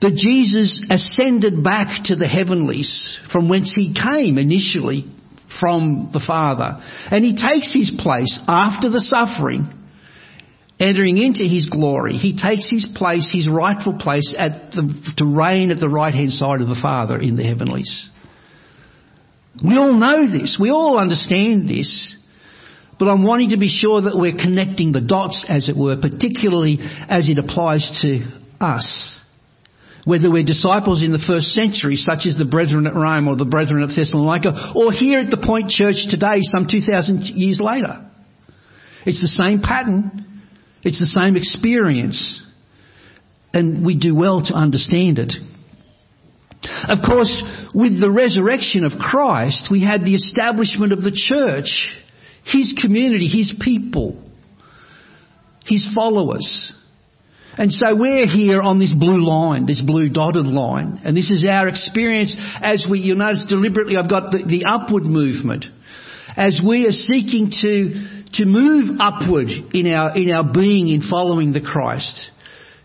that 0.00 0.14
Jesus 0.14 0.82
ascended 0.90 1.62
back 1.62 2.04
to 2.04 2.16
the 2.16 2.26
heavenlies 2.26 3.18
from 3.30 3.50
whence 3.50 3.74
he 3.74 3.94
came 3.94 4.38
initially 4.38 5.04
from 5.60 6.10
the 6.12 6.20
Father. 6.26 6.82
And 7.10 7.22
he 7.22 7.36
takes 7.36 7.72
his 7.74 7.92
place 7.98 8.40
after 8.48 8.88
the 8.88 9.00
suffering, 9.00 9.66
entering 10.80 11.18
into 11.18 11.44
his 11.44 11.68
glory. 11.68 12.14
He 12.14 12.36
takes 12.36 12.70
his 12.70 12.86
place, 12.94 13.30
his 13.30 13.48
rightful 13.48 13.98
place 13.98 14.34
at 14.36 14.72
the, 14.72 15.14
to 15.18 15.24
reign 15.26 15.70
at 15.70 15.78
the 15.78 15.88
right 15.88 16.14
hand 16.14 16.32
side 16.32 16.60
of 16.60 16.68
the 16.68 16.78
Father 16.80 17.18
in 17.18 17.36
the 17.36 17.44
heavenlies. 17.44 18.08
We 19.62 19.76
all 19.76 19.92
know 19.92 20.30
this. 20.30 20.58
We 20.60 20.70
all 20.70 20.98
understand 20.98 21.68
this. 21.68 22.16
But 22.98 23.08
I'm 23.08 23.24
wanting 23.24 23.50
to 23.50 23.58
be 23.58 23.68
sure 23.68 24.02
that 24.02 24.16
we're 24.16 24.36
connecting 24.36 24.92
the 24.92 25.00
dots, 25.00 25.44
as 25.48 25.68
it 25.68 25.76
were, 25.76 25.96
particularly 25.96 26.78
as 26.80 27.28
it 27.28 27.38
applies 27.38 28.00
to 28.02 28.26
us 28.60 29.16
whether 30.04 30.30
we're 30.30 30.44
disciples 30.44 31.02
in 31.02 31.12
the 31.12 31.18
first 31.18 31.48
century, 31.48 31.96
such 31.96 32.26
as 32.26 32.36
the 32.36 32.44
brethren 32.44 32.86
at 32.86 32.94
Rome 32.94 33.28
or 33.28 33.36
the 33.36 33.44
brethren 33.44 33.82
at 33.82 33.94
Thessalonica, 33.94 34.72
or 34.74 34.92
here 34.92 35.20
at 35.20 35.30
the 35.30 35.36
Point 35.36 35.70
Church 35.70 36.06
today, 36.08 36.40
some 36.42 36.66
2,000 36.68 37.26
years 37.26 37.60
later. 37.60 38.10
It's 39.04 39.20
the 39.20 39.28
same 39.28 39.60
pattern. 39.60 40.29
It's 40.82 41.00
the 41.00 41.06
same 41.06 41.36
experience. 41.36 42.44
And 43.52 43.84
we 43.84 43.98
do 43.98 44.14
well 44.14 44.42
to 44.42 44.54
understand 44.54 45.18
it. 45.18 45.34
Of 46.62 46.98
course, 47.06 47.42
with 47.74 48.00
the 48.00 48.10
resurrection 48.10 48.84
of 48.84 48.92
Christ, 48.98 49.68
we 49.70 49.82
had 49.82 50.02
the 50.02 50.14
establishment 50.14 50.92
of 50.92 51.02
the 51.02 51.12
church, 51.12 51.96
His 52.44 52.78
community, 52.80 53.28
His 53.28 53.52
people, 53.60 54.22
His 55.64 55.88
followers. 55.94 56.72
And 57.56 57.72
so 57.72 57.94
we're 57.94 58.26
here 58.26 58.62
on 58.62 58.78
this 58.78 58.92
blue 58.92 59.26
line, 59.26 59.66
this 59.66 59.82
blue 59.82 60.08
dotted 60.08 60.46
line, 60.46 61.00
and 61.04 61.16
this 61.16 61.30
is 61.30 61.44
our 61.44 61.68
experience 61.68 62.36
as 62.62 62.86
we, 62.88 63.00
you'll 63.00 63.18
notice 63.18 63.46
deliberately 63.48 63.96
I've 63.96 64.08
got 64.08 64.30
the, 64.30 64.44
the 64.46 64.64
upward 64.70 65.02
movement. 65.02 65.66
As 66.36 66.60
we 66.64 66.86
are 66.86 66.92
seeking 66.92 67.50
to, 67.62 68.19
to 68.34 68.44
move 68.44 68.98
upward 69.00 69.48
in 69.48 69.92
our, 69.92 70.16
in 70.16 70.30
our 70.30 70.44
being 70.52 70.88
in 70.88 71.02
following 71.02 71.52
the 71.52 71.60
Christ, 71.60 72.30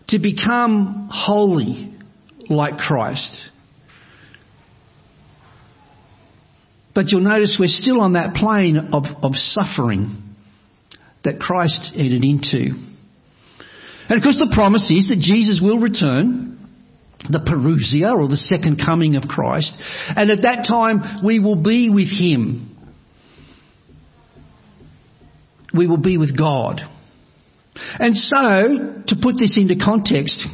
to 0.08 0.18
become 0.18 1.08
holy 1.10 1.94
like 2.48 2.78
Christ. 2.78 3.50
But 6.94 7.10
you'll 7.10 7.20
notice 7.20 7.58
we're 7.60 7.68
still 7.68 8.00
on 8.00 8.14
that 8.14 8.34
plane 8.34 8.78
of, 8.92 9.04
of 9.22 9.34
suffering 9.34 10.22
that 11.24 11.38
Christ 11.38 11.92
entered 11.94 12.24
into. 12.24 12.70
And 14.08 14.16
of 14.16 14.22
course 14.22 14.38
the 14.38 14.52
promise 14.54 14.90
is 14.90 15.08
that 15.08 15.18
Jesus 15.18 15.60
will 15.62 15.78
return, 15.78 16.58
the 17.28 17.40
parousia 17.40 18.14
or 18.16 18.28
the 18.28 18.36
second 18.36 18.80
coming 18.84 19.16
of 19.16 19.24
Christ, 19.24 19.74
and 20.08 20.30
at 20.30 20.42
that 20.42 20.64
time 20.66 21.24
we 21.24 21.40
will 21.40 21.56
be 21.56 21.90
with 21.90 22.08
Him. 22.08 22.75
We 25.76 25.86
will 25.86 25.96
be 25.96 26.18
with 26.18 26.36
God. 26.36 26.80
And 27.98 28.16
so, 28.16 29.02
to 29.06 29.16
put 29.20 29.36
this 29.38 29.58
into 29.58 29.76
context, 29.76 30.46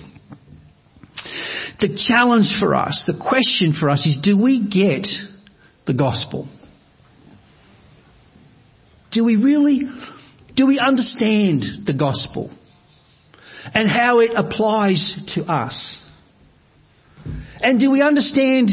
the 1.81 1.97
challenge 1.97 2.57
for 2.59 2.75
us, 2.75 3.05
the 3.07 3.19
question 3.19 3.73
for 3.73 3.91
us 3.91 4.07
is 4.07 4.19
do 4.19 4.41
we 4.41 4.61
get 4.61 5.07
the 5.87 5.95
gospel? 5.95 6.49
Do 9.12 9.25
we 9.25 9.37
really, 9.37 9.83
do 10.57 10.67
we 10.67 10.79
understand 10.79 11.87
the 11.87 11.95
gospel? 11.95 12.50
and 13.75 13.88
how 13.88 14.21
it 14.21 14.33
applies 14.35 15.14
to 15.35 15.45
us. 15.45 16.02
And 17.61 17.79
do 17.79 17.91
we 17.91 18.02
understand 18.02 18.71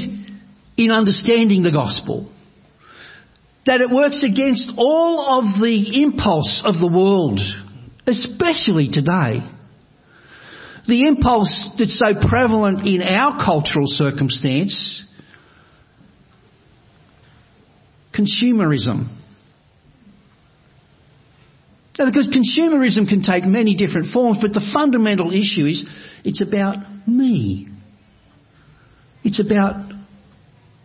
in 0.77 0.91
understanding 0.91 1.63
the 1.63 1.71
gospel 1.71 2.31
that 3.65 3.81
it 3.81 3.89
works 3.89 4.23
against 4.23 4.71
all 4.77 5.39
of 5.39 5.61
the 5.61 6.01
impulse 6.01 6.63
of 6.65 6.79
the 6.79 6.87
world, 6.87 7.39
especially 8.07 8.89
today? 8.89 9.41
The 10.87 11.07
impulse 11.07 11.75
that's 11.77 11.99
so 11.99 12.15
prevalent 12.27 12.87
in 12.87 13.03
our 13.03 13.43
cultural 13.43 13.85
circumstance, 13.85 15.03
consumerism. 18.11 19.15
Now, 21.99 22.05
because 22.05 22.29
consumerism 22.29 23.09
can 23.09 23.21
take 23.21 23.43
many 23.43 23.75
different 23.75 24.07
forms, 24.07 24.37
but 24.41 24.53
the 24.53 24.67
fundamental 24.73 25.31
issue 25.31 25.65
is 25.65 25.85
it's 26.23 26.41
about 26.41 26.77
me. 27.07 27.67
It's 29.23 29.45
about 29.45 29.91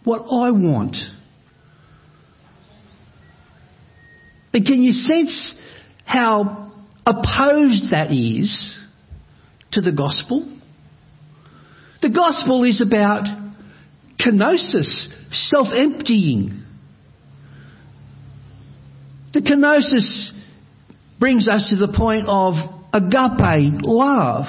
what 0.03 0.23
I 0.23 0.51
want. 0.51 0.97
And 4.55 4.65
can 4.65 4.85
you 4.85 4.93
sense 4.93 5.53
how 6.05 6.73
opposed 7.05 7.91
that 7.91 8.13
is 8.13 8.79
to 9.73 9.81
the 9.81 9.91
gospel? 9.91 10.49
The 12.01 12.11
gospel 12.11 12.63
is 12.63 12.81
about 12.81 13.25
kenosis, 14.21 15.09
self-emptying. 15.33 16.63
The 19.33 19.41
kenosis 19.41 20.31
brings 21.19 21.49
us 21.49 21.71
to 21.71 21.77
the 21.77 21.93
point 21.93 22.27
of 22.29 22.55
agape 22.93 23.83
love. 23.83 24.47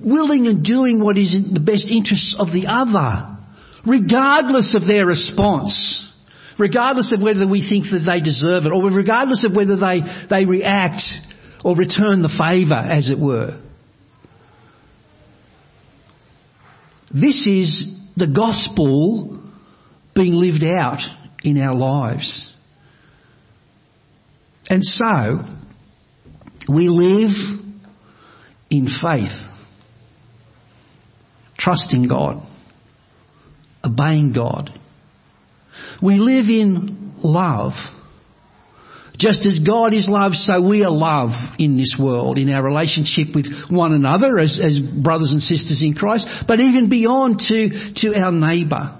Willing 0.00 0.48
and 0.48 0.64
doing 0.64 0.98
what 0.98 1.16
is 1.16 1.34
in 1.34 1.54
the 1.54 1.60
best 1.60 1.88
interests 1.88 2.34
of 2.36 2.48
the 2.48 2.66
other, 2.68 3.38
regardless 3.86 4.74
of 4.74 4.84
their 4.84 5.06
response. 5.06 6.11
Regardless 6.58 7.12
of 7.12 7.22
whether 7.22 7.46
we 7.46 7.66
think 7.66 7.86
that 7.86 8.04
they 8.06 8.20
deserve 8.20 8.64
it, 8.66 8.72
or 8.72 8.82
regardless 8.90 9.44
of 9.44 9.54
whether 9.54 9.76
they, 9.76 10.00
they 10.30 10.44
react 10.44 11.02
or 11.64 11.76
return 11.76 12.22
the 12.22 12.28
favour, 12.28 12.74
as 12.74 13.08
it 13.08 13.18
were. 13.18 13.60
This 17.14 17.46
is 17.46 17.94
the 18.16 18.26
gospel 18.26 19.42
being 20.14 20.34
lived 20.34 20.64
out 20.64 21.00
in 21.44 21.60
our 21.60 21.74
lives. 21.74 22.52
And 24.68 24.84
so, 24.84 25.40
we 26.68 26.88
live 26.88 27.32
in 28.70 28.86
faith, 28.86 29.38
trusting 31.58 32.08
God, 32.08 32.46
obeying 33.84 34.32
God. 34.32 34.70
We 36.02 36.18
live 36.18 36.46
in 36.48 37.14
love. 37.22 37.72
Just 39.16 39.46
as 39.46 39.58
God 39.60 39.92
is 39.94 40.08
love, 40.08 40.32
so 40.32 40.60
we 40.66 40.82
are 40.84 40.90
love 40.90 41.30
in 41.58 41.76
this 41.76 41.96
world, 42.00 42.38
in 42.38 42.48
our 42.50 42.64
relationship 42.64 43.28
with 43.34 43.46
one 43.70 43.92
another 43.92 44.38
as, 44.38 44.58
as 44.60 44.80
brothers 44.80 45.32
and 45.32 45.42
sisters 45.42 45.82
in 45.82 45.94
Christ, 45.94 46.26
but 46.48 46.60
even 46.60 46.88
beyond 46.88 47.38
to, 47.40 47.92
to 47.96 48.18
our 48.18 48.32
neighbour. 48.32 48.98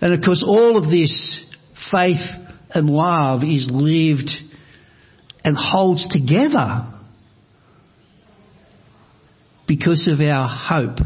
And 0.00 0.14
of 0.14 0.22
course, 0.22 0.42
all 0.46 0.76
of 0.76 0.90
this 0.90 1.54
faith 1.90 2.26
and 2.70 2.90
love 2.90 3.42
is 3.44 3.68
lived 3.70 4.30
and 5.44 5.56
holds 5.56 6.08
together 6.08 6.92
because 9.66 10.08
of 10.08 10.20
our 10.20 10.48
hope 10.48 10.98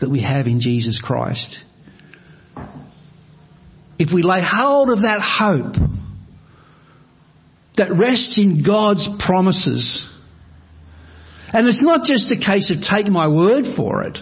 that 0.00 0.10
we 0.10 0.22
have 0.22 0.46
in 0.46 0.60
Jesus 0.60 1.00
Christ. 1.04 1.56
If 3.98 4.12
we 4.12 4.22
lay 4.22 4.40
hold 4.42 4.90
of 4.90 5.02
that 5.02 5.20
hope 5.20 5.74
that 7.76 7.96
rests 7.96 8.38
in 8.38 8.62
God's 8.64 9.08
promises, 9.18 10.06
and 11.52 11.68
it's 11.68 11.82
not 11.82 12.04
just 12.04 12.30
a 12.32 12.36
case 12.36 12.70
of 12.70 12.82
take 12.82 13.06
my 13.06 13.28
word 13.28 13.64
for 13.76 14.02
it. 14.02 14.18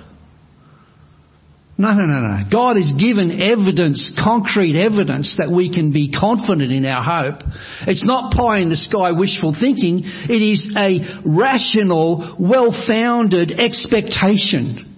No, 1.78 1.94
no, 1.94 2.04
no, 2.04 2.20
no. 2.20 2.44
God 2.50 2.76
has 2.76 2.92
given 2.92 3.40
evidence, 3.40 4.12
concrete 4.22 4.76
evidence 4.76 5.36
that 5.38 5.50
we 5.50 5.72
can 5.72 5.90
be 5.90 6.12
confident 6.12 6.70
in 6.70 6.84
our 6.84 7.02
hope. 7.02 7.40
It's 7.88 8.04
not 8.04 8.34
pie 8.34 8.58
in 8.58 8.68
the 8.68 8.76
sky 8.76 9.12
wishful 9.12 9.56
thinking. 9.58 10.02
It 10.04 10.42
is 10.42 10.72
a 10.78 11.00
rational, 11.24 12.36
well-founded 12.38 13.58
expectation. 13.58 14.91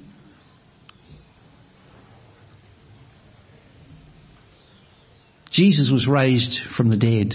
Jesus 5.54 5.90
was 5.92 6.08
raised 6.08 6.58
from 6.76 6.90
the 6.90 6.96
dead. 6.96 7.32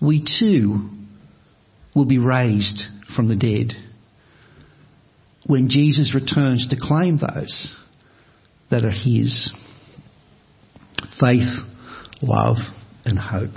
We 0.00 0.24
too 0.24 0.90
will 1.92 2.06
be 2.06 2.18
raised 2.18 2.84
from 3.16 3.26
the 3.26 3.34
dead 3.34 3.72
when 5.44 5.68
Jesus 5.68 6.14
returns 6.14 6.68
to 6.68 6.76
claim 6.80 7.18
those 7.18 7.76
that 8.70 8.84
are 8.84 8.92
His. 8.92 9.52
Faith, 11.18 11.52
love, 12.22 12.58
and 13.04 13.18
hope. 13.18 13.56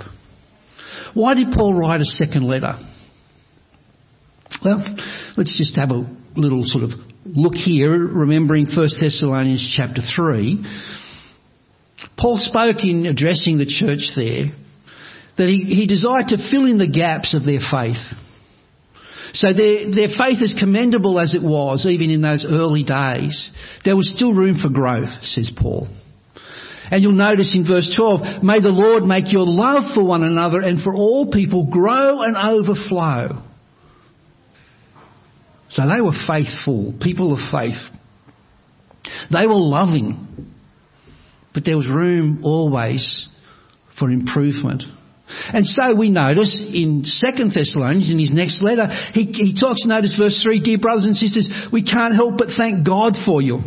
Why 1.14 1.34
did 1.34 1.52
Paul 1.52 1.74
write 1.74 2.00
a 2.00 2.04
second 2.04 2.42
letter? 2.42 2.76
Well, 4.64 4.82
let's 5.36 5.56
just 5.56 5.76
have 5.76 5.90
a 5.90 6.08
little 6.34 6.64
sort 6.64 6.82
of 6.82 6.90
look 7.24 7.54
here, 7.54 7.92
remembering 7.92 8.66
1 8.66 8.88
Thessalonians 9.00 9.72
chapter 9.76 10.02
3. 10.16 10.64
Paul 12.16 12.38
spoke 12.38 12.84
in 12.84 13.06
addressing 13.06 13.58
the 13.58 13.66
church 13.66 14.12
there 14.16 14.52
that 15.38 15.48
he, 15.48 15.64
he 15.64 15.86
desired 15.86 16.28
to 16.28 16.50
fill 16.50 16.66
in 16.66 16.78
the 16.78 16.86
gaps 16.86 17.34
of 17.34 17.44
their 17.44 17.60
faith. 17.60 18.02
So 19.34 19.52
their, 19.52 19.90
their 19.90 20.08
faith, 20.08 20.42
as 20.42 20.54
commendable 20.58 21.18
as 21.18 21.34
it 21.34 21.42
was, 21.42 21.86
even 21.86 22.10
in 22.10 22.20
those 22.20 22.44
early 22.44 22.84
days, 22.84 23.50
there 23.84 23.96
was 23.96 24.14
still 24.14 24.34
room 24.34 24.58
for 24.58 24.68
growth, 24.68 25.08
says 25.22 25.50
Paul. 25.56 25.88
And 26.90 27.02
you'll 27.02 27.12
notice 27.12 27.54
in 27.54 27.66
verse 27.66 27.94
12, 27.96 28.42
may 28.42 28.60
the 28.60 28.68
Lord 28.68 29.04
make 29.04 29.32
your 29.32 29.46
love 29.46 29.94
for 29.94 30.04
one 30.04 30.22
another 30.22 30.60
and 30.60 30.78
for 30.82 30.94
all 30.94 31.30
people 31.30 31.64
grow 31.64 32.20
and 32.20 32.36
overflow. 32.36 33.42
So 35.70 35.88
they 35.88 36.02
were 36.02 36.12
faithful, 36.12 36.92
people 37.00 37.32
of 37.32 37.38
faith. 37.50 37.80
They 39.30 39.46
were 39.46 39.54
loving. 39.54 40.28
But 41.54 41.64
there 41.64 41.76
was 41.76 41.88
room 41.88 42.40
always 42.44 43.28
for 43.98 44.10
improvement. 44.10 44.84
And 45.52 45.66
so 45.66 45.94
we 45.94 46.10
notice 46.10 46.62
in 46.72 47.04
2 47.04 47.48
Thessalonians, 47.54 48.10
in 48.10 48.18
his 48.18 48.32
next 48.32 48.62
letter, 48.62 48.88
he, 49.12 49.24
he 49.24 49.58
talks, 49.58 49.86
notice 49.86 50.16
verse 50.16 50.42
3, 50.42 50.60
Dear 50.62 50.78
brothers 50.78 51.04
and 51.04 51.16
sisters, 51.16 51.50
we 51.72 51.82
can't 51.82 52.14
help 52.14 52.38
but 52.38 52.48
thank 52.56 52.86
God 52.86 53.16
for 53.24 53.40
you. 53.40 53.60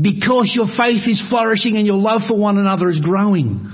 Because 0.00 0.52
your 0.54 0.66
faith 0.66 1.08
is 1.08 1.22
flourishing 1.28 1.76
and 1.76 1.86
your 1.86 1.96
love 1.96 2.22
for 2.28 2.38
one 2.38 2.58
another 2.58 2.88
is 2.88 3.00
growing. 3.00 3.72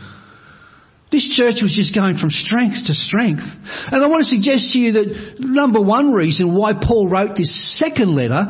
This 1.11 1.29
church 1.29 1.63
was 1.63 1.75
just 1.75 1.95
going 1.95 2.17
from 2.17 2.31
strength 2.31 2.87
to 2.87 2.95
strength. 2.95 3.43
And 3.43 4.03
I 4.03 4.07
want 4.07 4.23
to 4.23 4.29
suggest 4.29 4.73
to 4.73 4.79
you 4.79 4.93
that 4.93 5.37
number 5.41 5.81
one 5.81 6.13
reason 6.13 6.55
why 6.55 6.73
Paul 6.75 7.09
wrote 7.09 7.37
this 7.37 7.79
second 7.79 8.15
letter 8.15 8.47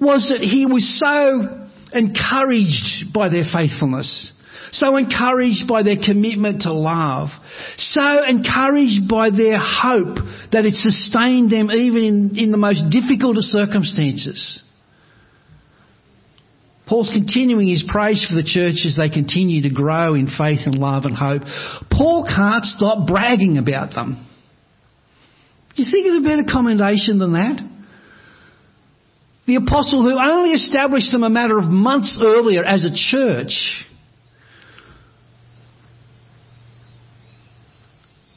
was 0.00 0.30
that 0.30 0.40
he 0.40 0.66
was 0.66 0.98
so 0.98 1.59
encouraged 1.92 3.12
by 3.12 3.28
their 3.28 3.44
faithfulness. 3.44 4.32
So 4.72 4.96
encouraged 4.96 5.66
by 5.66 5.82
their 5.82 5.96
commitment 5.96 6.62
to 6.62 6.72
love. 6.72 7.30
So 7.78 8.24
encouraged 8.24 9.08
by 9.08 9.30
their 9.30 9.58
hope 9.58 10.16
that 10.52 10.64
it 10.64 10.74
sustained 10.74 11.50
them 11.50 11.70
even 11.70 12.02
in, 12.02 12.38
in 12.38 12.50
the 12.52 12.56
most 12.56 12.90
difficult 12.90 13.36
of 13.36 13.44
circumstances. 13.44 14.62
Paul's 16.86 17.10
continuing 17.10 17.68
his 17.68 17.84
praise 17.86 18.24
for 18.28 18.34
the 18.34 18.42
church 18.42 18.84
as 18.84 18.96
they 18.96 19.08
continue 19.08 19.62
to 19.62 19.70
grow 19.70 20.14
in 20.14 20.26
faith 20.26 20.66
and 20.66 20.74
love 20.74 21.04
and 21.04 21.14
hope. 21.14 21.42
Paul 21.90 22.24
can't 22.24 22.64
stop 22.64 23.06
bragging 23.06 23.58
about 23.58 23.94
them. 23.94 24.26
Do 25.76 25.82
you 25.84 25.90
think 25.90 26.08
of 26.08 26.24
a 26.24 26.28
better 26.28 26.42
commendation 26.50 27.18
than 27.18 27.32
that? 27.34 27.69
The 29.50 29.56
apostle 29.56 30.04
who 30.04 30.16
only 30.16 30.52
established 30.52 31.10
them 31.10 31.24
a 31.24 31.28
matter 31.28 31.58
of 31.58 31.64
months 31.64 32.20
earlier 32.22 32.64
as 32.64 32.84
a 32.84 32.94
church 32.94 33.84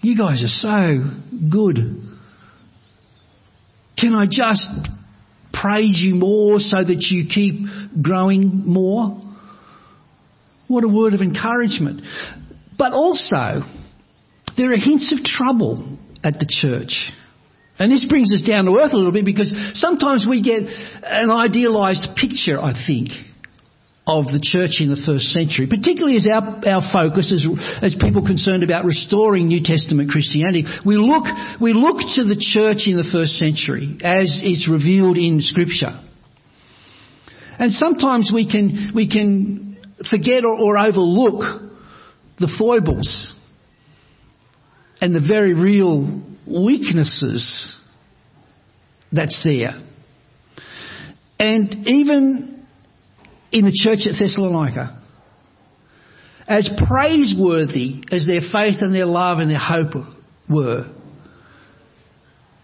You 0.01 0.17
guys 0.17 0.43
are 0.43 0.47
so 0.47 1.03
good. 1.49 1.77
Can 3.97 4.13
I 4.13 4.25
just 4.25 4.67
praise 5.53 6.01
you 6.03 6.15
more 6.15 6.59
so 6.59 6.83
that 6.83 7.07
you 7.09 7.27
keep 7.29 7.67
growing 8.01 8.63
more? 8.65 9.21
What 10.67 10.83
a 10.83 10.89
word 10.89 11.13
of 11.13 11.21
encouragement. 11.21 12.01
But 12.77 12.91
also, 12.91 13.61
there 14.57 14.73
are 14.73 14.77
hints 14.77 15.13
of 15.13 15.23
trouble 15.23 15.99
at 16.23 16.39
the 16.39 16.47
church. 16.49 17.11
And 17.79 17.91
this 17.91 18.05
brings 18.05 18.33
us 18.33 18.43
down 18.43 18.65
to 18.65 18.77
earth 18.77 18.93
a 18.93 18.97
little 18.97 19.11
bit 19.11 19.25
because 19.25 19.53
sometimes 19.73 20.27
we 20.29 20.41
get 20.41 20.63
an 21.03 21.31
idealised 21.31 22.15
picture, 22.15 22.59
I 22.59 22.73
think, 22.73 23.09
of 24.05 24.25
the 24.25 24.39
church 24.39 24.81
in 24.81 24.89
the 24.89 24.99
first 24.99 25.31
century, 25.31 25.65
particularly 25.65 26.17
as 26.17 26.27
our, 26.27 26.59
our 26.67 26.83
focus 26.91 27.31
as, 27.31 27.47
as 27.81 27.95
people 27.95 28.25
concerned 28.25 28.61
about 28.61 28.85
restoring 28.85 29.47
New 29.47 29.63
Testament 29.63 30.11
Christianity. 30.11 30.65
We 30.85 30.97
look, 30.97 31.25
we 31.59 31.73
look 31.73 31.97
to 32.15 32.23
the 32.23 32.37
church 32.37 32.85
in 32.85 32.97
the 32.97 33.09
first 33.09 33.37
century 33.37 33.97
as 34.03 34.41
it's 34.43 34.69
revealed 34.69 35.17
in 35.17 35.41
Scripture. 35.41 35.99
And 37.57 37.71
sometimes 37.71 38.31
we 38.33 38.49
can, 38.49 38.91
we 38.93 39.09
can 39.09 39.77
forget 40.09 40.43
or, 40.43 40.59
or 40.59 40.77
overlook 40.77 41.61
the 42.37 42.53
foibles 42.59 43.33
and 44.99 45.15
the 45.15 45.21
very 45.25 45.53
real 45.53 46.23
weaknesses 46.47 47.79
that's 49.11 49.43
there. 49.43 49.81
And 51.39 51.87
even 51.87 52.53
in 53.53 53.65
the 53.65 53.71
church 53.71 54.07
at 54.07 54.19
Thessalonica. 54.19 54.99
As 56.45 56.69
praiseworthy 56.87 58.03
as 58.11 58.27
their 58.27 58.41
faith 58.41 58.81
and 58.81 58.93
their 58.93 59.05
love 59.05 59.39
and 59.39 59.49
their 59.49 59.59
hope 59.59 59.93
were, 60.49 60.87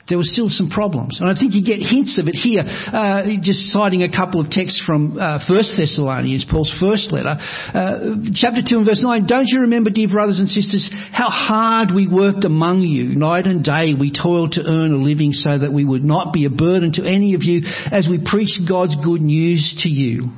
there 0.09 0.17
were 0.17 0.25
still 0.25 0.49
some 0.49 0.69
problems. 0.69 1.21
And 1.21 1.29
I 1.29 1.39
think 1.39 1.53
you 1.53 1.63
get 1.63 1.79
hints 1.79 2.17
of 2.17 2.27
it 2.27 2.35
here, 2.35 2.63
uh, 2.65 3.23
just 3.41 3.71
citing 3.71 4.03
a 4.03 4.11
couple 4.11 4.41
of 4.41 4.49
texts 4.49 4.81
from 4.81 5.17
uh, 5.17 5.39
1 5.47 5.57
Thessalonians, 5.77 6.45
Paul's 6.45 6.73
first 6.73 7.11
letter. 7.11 7.37
Uh, 7.37 8.15
chapter 8.33 8.61
2 8.67 8.77
and 8.77 8.85
verse 8.85 9.03
9, 9.03 9.27
Don't 9.27 9.47
you 9.47 9.61
remember, 9.61 9.91
dear 9.91 10.09
brothers 10.09 10.39
and 10.39 10.49
sisters, 10.49 10.89
how 11.11 11.29
hard 11.29 11.89
we 11.93 12.07
worked 12.07 12.43
among 12.43 12.81
you? 12.81 13.15
Night 13.15 13.45
and 13.45 13.63
day 13.63 13.93
we 13.93 14.11
toiled 14.11 14.53
to 14.53 14.65
earn 14.65 14.93
a 14.93 14.97
living 14.97 15.33
so 15.33 15.57
that 15.57 15.71
we 15.71 15.85
would 15.85 16.03
not 16.03 16.33
be 16.33 16.45
a 16.45 16.49
burden 16.49 16.93
to 16.93 17.05
any 17.05 17.35
of 17.35 17.43
you 17.43 17.61
as 17.91 18.07
we 18.09 18.19
preached 18.23 18.67
God's 18.67 18.95
good 18.95 19.21
news 19.21 19.81
to 19.83 19.89
you. 19.89 20.29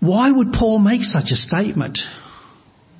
Why 0.00 0.30
would 0.30 0.52
Paul 0.52 0.78
make 0.78 1.02
such 1.02 1.32
a 1.32 1.36
statement? 1.36 1.98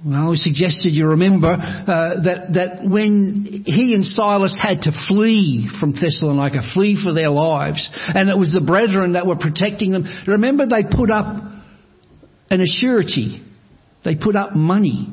Well, 0.06 0.30
we 0.30 0.36
suggested 0.36 0.90
you 0.90 1.08
remember 1.08 1.48
uh, 1.48 2.22
that 2.22 2.54
that 2.54 2.88
when 2.88 3.64
he 3.66 3.92
and 3.92 4.04
Silas 4.04 4.56
had 4.56 4.82
to 4.82 4.92
flee 5.08 5.68
from 5.80 5.94
Thessalonica, 5.94 6.62
flee 6.74 6.96
for 7.02 7.12
their 7.12 7.30
lives, 7.30 7.90
and 7.92 8.28
it 8.28 8.38
was 8.38 8.52
the 8.52 8.60
brethren 8.60 9.14
that 9.14 9.26
were 9.26 9.34
protecting 9.34 9.90
them. 9.90 10.04
Remember, 10.28 10.64
they 10.64 10.84
put 10.84 11.10
up 11.10 11.42
an 12.50 12.60
assurity. 12.60 13.44
They 14.04 14.14
put 14.14 14.36
up 14.36 14.54
money 14.54 15.08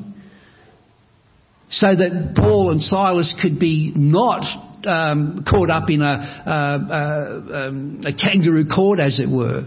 so 1.70 1.88
that 1.88 2.34
Paul 2.36 2.70
and 2.70 2.80
Silas 2.80 3.34
could 3.42 3.58
be 3.58 3.92
not 3.96 4.44
um, 4.86 5.44
caught 5.48 5.70
up 5.70 5.90
in 5.90 6.02
a, 6.02 6.14
um, 6.46 8.00
a 8.04 8.12
kangaroo 8.12 8.66
court, 8.66 9.00
as 9.00 9.18
it 9.18 9.28
were. 9.28 9.66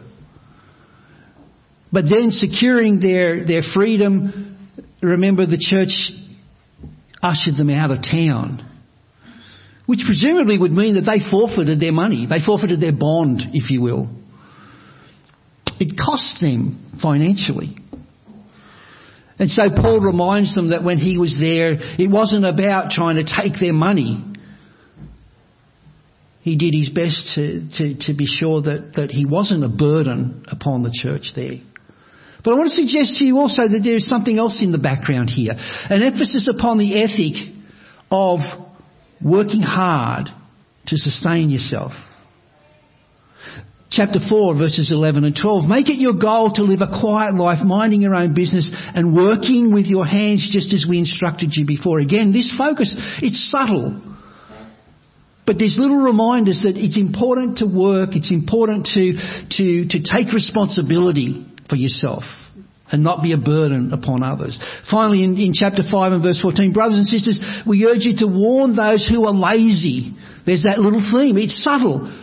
But 1.91 2.05
then 2.09 2.31
securing 2.31 3.01
their, 3.01 3.45
their 3.45 3.61
freedom, 3.61 4.46
remember 5.01 5.45
the 5.45 5.57
church 5.57 6.11
ushered 7.23 7.55
them 7.55 7.69
out 7.69 7.91
of 7.91 7.99
town. 8.01 8.63
Which 9.85 10.01
presumably 10.05 10.57
would 10.57 10.71
mean 10.71 10.95
that 10.95 11.01
they 11.01 11.19
forfeited 11.19 11.79
their 11.79 11.93
money. 11.93 12.25
They 12.29 12.39
forfeited 12.45 12.79
their 12.79 12.91
bond, 12.91 13.41
if 13.53 13.69
you 13.71 13.81
will. 13.81 14.09
It 15.79 15.97
cost 15.97 16.41
them 16.41 16.97
financially. 17.01 17.77
And 19.39 19.49
so 19.49 19.69
Paul 19.69 20.01
reminds 20.01 20.55
them 20.55 20.69
that 20.69 20.83
when 20.83 20.97
he 20.97 21.17
was 21.17 21.37
there, 21.39 21.73
it 21.73 22.09
wasn't 22.09 22.45
about 22.45 22.89
trying 22.89 23.15
to 23.15 23.23
take 23.23 23.59
their 23.59 23.73
money. 23.73 24.23
He 26.41 26.57
did 26.57 26.73
his 26.73 26.89
best 26.89 27.35
to, 27.35 27.69
to, 27.77 27.95
to 28.07 28.13
be 28.13 28.25
sure 28.25 28.61
that, 28.63 28.93
that 28.95 29.11
he 29.11 29.25
wasn't 29.25 29.63
a 29.63 29.69
burden 29.69 30.45
upon 30.47 30.81
the 30.81 30.91
church 30.91 31.33
there. 31.35 31.59
But 32.43 32.53
I 32.53 32.57
want 32.57 32.69
to 32.69 32.75
suggest 32.75 33.17
to 33.17 33.25
you 33.25 33.37
also 33.39 33.67
that 33.67 33.81
there 33.83 33.95
is 33.95 34.07
something 34.07 34.37
else 34.37 34.63
in 34.63 34.71
the 34.71 34.77
background 34.77 35.29
here. 35.29 35.53
An 35.55 36.03
emphasis 36.03 36.47
upon 36.47 36.77
the 36.77 37.01
ethic 37.01 37.35
of 38.11 38.39
working 39.23 39.61
hard 39.61 40.27
to 40.87 40.97
sustain 40.97 41.49
yourself. 41.49 41.93
Chapter 43.89 44.19
4 44.19 44.55
verses 44.55 44.91
11 44.91 45.23
and 45.23 45.35
12. 45.35 45.67
Make 45.67 45.89
it 45.89 45.97
your 45.97 46.13
goal 46.13 46.51
to 46.53 46.63
live 46.63 46.81
a 46.81 46.99
quiet 46.99 47.35
life, 47.35 47.65
minding 47.65 48.01
your 48.01 48.15
own 48.15 48.33
business 48.33 48.69
and 48.73 49.15
working 49.15 49.73
with 49.73 49.85
your 49.85 50.05
hands 50.05 50.47
just 50.51 50.73
as 50.73 50.85
we 50.87 50.99
instructed 50.99 51.55
you 51.55 51.65
before. 51.65 51.99
Again, 51.99 52.33
this 52.33 52.53
focus, 52.55 52.95
it's 53.21 53.49
subtle. 53.49 54.01
But 55.45 55.57
there's 55.57 55.77
little 55.79 55.97
reminders 55.97 56.63
that 56.63 56.75
it's 56.75 56.97
important 56.97 57.59
to 57.59 57.65
work, 57.65 58.17
it's 58.17 58.31
important 58.31 58.87
to, 58.95 59.13
to, 59.51 59.87
to 59.87 60.03
take 60.03 60.33
responsibility 60.33 61.45
for 61.69 61.75
yourself 61.75 62.23
and 62.91 63.03
not 63.03 63.21
be 63.21 63.33
a 63.33 63.37
burden 63.37 63.91
upon 63.91 64.23
others. 64.23 64.57
Finally, 64.89 65.23
in, 65.23 65.37
in 65.37 65.53
chapter 65.53 65.83
5 65.83 66.13
and 66.13 66.23
verse 66.23 66.41
14, 66.41 66.73
brothers 66.73 66.97
and 66.97 67.07
sisters, 67.07 67.39
we 67.67 67.85
urge 67.85 68.05
you 68.05 68.17
to 68.17 68.27
warn 68.27 68.75
those 68.75 69.07
who 69.07 69.25
are 69.25 69.33
lazy. 69.33 70.13
There's 70.45 70.63
that 70.63 70.79
little 70.79 71.01
theme. 71.01 71.37
It's 71.37 71.61
subtle. 71.61 72.13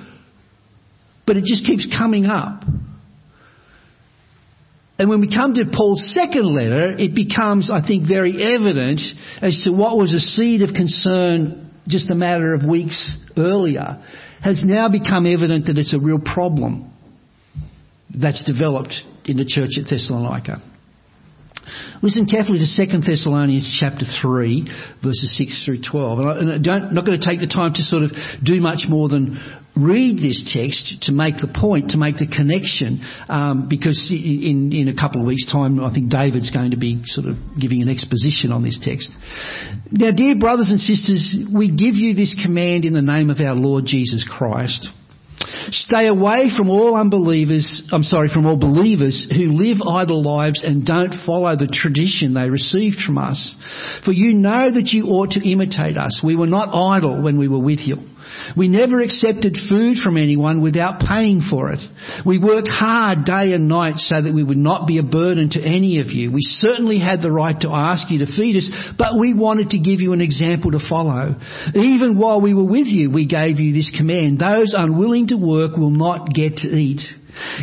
But 1.27 1.37
it 1.37 1.45
just 1.45 1.67
keeps 1.67 1.87
coming 1.87 2.27
up. 2.27 2.63
And 4.99 5.11
when 5.11 5.21
we 5.21 5.31
come 5.31 5.55
to 5.55 5.65
Paul's 5.71 6.15
second 6.15 6.47
letter, 6.47 6.95
it 6.97 7.15
becomes, 7.15 7.71
I 7.71 7.87
think, 7.87 8.07
very 8.07 8.55
evident 8.55 9.01
as 9.43 9.65
to 9.65 9.73
what 9.73 9.99
was 9.99 10.15
a 10.15 10.21
seed 10.21 10.63
of 10.63 10.75
concern 10.75 11.73
just 11.87 12.11
a 12.11 12.15
matter 12.15 12.55
of 12.55 12.65
weeks 12.65 13.15
earlier, 13.37 14.03
has 14.41 14.65
now 14.65 14.89
become 14.89 15.27
evident 15.27 15.67
that 15.67 15.77
it's 15.77 15.93
a 15.93 15.99
real 15.99 16.21
problem 16.21 16.91
that's 18.15 18.45
developed 18.45 19.05
in 19.27 19.37
the 19.37 19.45
church 19.45 19.79
at 19.79 19.89
Thessalonica. 19.89 20.63
Listen 22.03 22.27
carefully 22.27 22.59
to 22.59 22.67
2 22.67 23.01
Thessalonians 23.01 23.75
chapter 23.81 24.05
3, 24.05 24.69
verses 25.03 25.37
6 25.39 25.65
through 25.65 25.81
12. 25.81 26.19
And 26.19 26.69
I, 26.69 26.77
am 26.77 26.95
not 26.95 27.07
going 27.07 27.19
to 27.19 27.27
take 27.27 27.41
the 27.41 27.47
time 27.47 27.73
to 27.75 27.83
sort 27.83 28.03
of 28.03 28.13
do 28.43 28.61
much 28.61 28.87
more 28.89 29.09
than 29.09 29.41
read 29.77 30.19
this 30.19 30.53
text 30.53 31.05
to 31.05 31.13
make 31.13 31.39
the 31.39 31.49
point, 31.49 31.91
to 31.91 31.99
make 31.99 32.17
the 32.17 32.27
connection, 32.27 33.01
um, 33.29 33.69
because 33.69 34.11
in, 34.11 34.73
in 34.73 34.89
a 34.89 34.95
couple 34.95 35.21
of 35.21 35.27
weeks' 35.27 35.51
time, 35.51 35.81
I 35.81 35.93
think 35.93 36.11
David's 36.11 36.51
going 36.51 36.73
to 36.73 36.77
be 36.77 37.03
sort 37.07 37.27
of 37.27 37.37
giving 37.59 37.83
an 37.83 37.89
exposition 37.89 38.53
on 38.53 38.63
this 38.63 38.79
text. 38.79 39.11
Now, 39.91 40.13
dear 40.13 40.37
brothers 40.37 40.71
and 40.71 40.81
sisters, 40.81 41.37
we 41.53 41.71
give 41.71 41.95
you 41.95 42.15
this 42.15 42.39
command 42.41 42.85
in 42.85 42.93
the 42.93 43.03
name 43.03 43.31
of 43.31 43.41
our 43.41 43.55
Lord 43.55 43.87
Jesus 43.87 44.27
Christ. 44.29 44.89
Stay 45.71 46.07
away 46.07 46.51
from 46.57 46.71
all 46.71 46.97
unbelievers, 46.97 47.89
I'm 47.93 48.03
sorry, 48.03 48.29
from 48.29 48.47
all 48.47 48.57
believers 48.57 49.29
who 49.31 49.53
live 49.53 49.79
idle 49.87 50.23
lives 50.23 50.65
and 50.65 50.87
don't 50.87 51.15
follow 51.27 51.57
the 51.57 51.67
tradition 51.67 52.35
they 52.35 52.51
received 52.51 53.01
from 53.01 53.19
us. 53.19 53.55
For 54.05 54.13
you 54.13 54.35
know 54.35 54.71
that 54.71 54.93
you 54.93 55.07
ought 55.07 55.33
to 55.33 55.49
imitate 55.49 55.97
us. 55.97 56.23
We 56.25 56.37
were 56.37 56.47
not 56.47 56.75
idle 56.75 57.23
when 57.23 57.39
we 57.39 57.49
were 57.49 57.59
with 57.59 57.81
you. 57.81 57.97
We 58.57 58.69
never 58.69 59.01
accepted 59.01 59.57
food 59.57 59.99
from 59.99 60.17
anyone 60.17 60.63
without 60.63 61.01
paying 61.01 61.41
for 61.41 61.73
it. 61.73 61.81
We 62.25 62.39
worked 62.39 62.69
hard 62.69 63.25
day 63.25 63.53
and 63.53 63.69
night 63.69 63.97
so 63.97 64.21
that 64.21 64.33
we 64.35 64.43
would 64.43 64.59
not 64.59 64.87
be 64.87 64.99
a 64.99 65.03
burden 65.03 65.51
to 65.51 65.61
any 65.61 66.01
of 66.01 66.09
you. 66.09 66.31
We 66.31 66.43
certainly 66.43 66.99
had 66.99 67.23
the 67.23 67.33
right 67.33 67.59
to 67.61 67.71
ask 67.71 68.11
you 68.11 68.21
to 68.21 68.27
feed 68.27 68.57
us, 68.57 68.71
but 68.99 69.19
we 69.19 69.35
wanted 69.35 69.71
to 69.71 69.79
give 69.79 70.01
you 70.01 70.13
an 70.13 70.21
example 70.21 70.73
to 70.73 70.79
follow. 70.79 71.37
Even 71.75 72.19
while 72.19 72.41
we 72.41 72.55
were 72.55 72.65
with 72.65 72.87
you, 72.87 73.11
we 73.11 73.27
gave 73.27 73.59
you 73.59 73.73
this 73.73 73.91
command. 73.97 74.39
Those 74.39 74.75
unwilling 74.77 75.29
to 75.29 75.37
work 75.37 75.77
will 75.77 75.91
not 75.91 76.33
get 76.33 76.59
to 76.59 76.69
eat. 76.69 77.03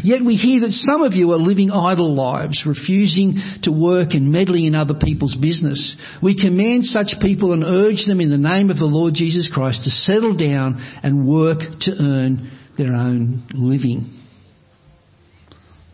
Yet 0.04 0.24
we 0.24 0.36
hear 0.36 0.62
that 0.62 0.72
some 0.72 1.04
of 1.04 1.14
you 1.14 1.32
are 1.32 1.38
living 1.38 1.72
idle 1.72 2.14
lives, 2.14 2.66
refusing 2.66 3.36
to 3.64 3.72
work 3.72 4.10
and 4.14 4.32
meddling 4.32 4.66
in 4.66 4.76
other 4.76 4.96
people's 4.96 5.36
business. 5.36 5.96
We 6.22 6.40
command 6.40 6.86
such 6.86 7.16
people 7.22 7.54
and 7.54 7.64
urge 7.64 8.06
them 8.06 8.20
in 8.20 8.30
the 8.30 8.38
name 8.38 8.70
of 8.70 8.78
the 8.78 8.86
Lord 8.86 9.14
Jesus 9.14 9.50
Christ 9.52 9.84
to 9.86 9.90
settle 9.90 10.36
down 10.36 10.82
and 11.04 11.28
work 11.28 11.60
to 11.82 11.92
earn 12.00 12.52
their 12.78 12.96
own 12.96 13.48
living. 13.54 14.18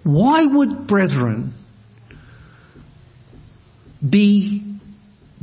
Why 0.04 0.46
would 0.46 0.88
brethren 0.88 1.54
be 4.08 4.80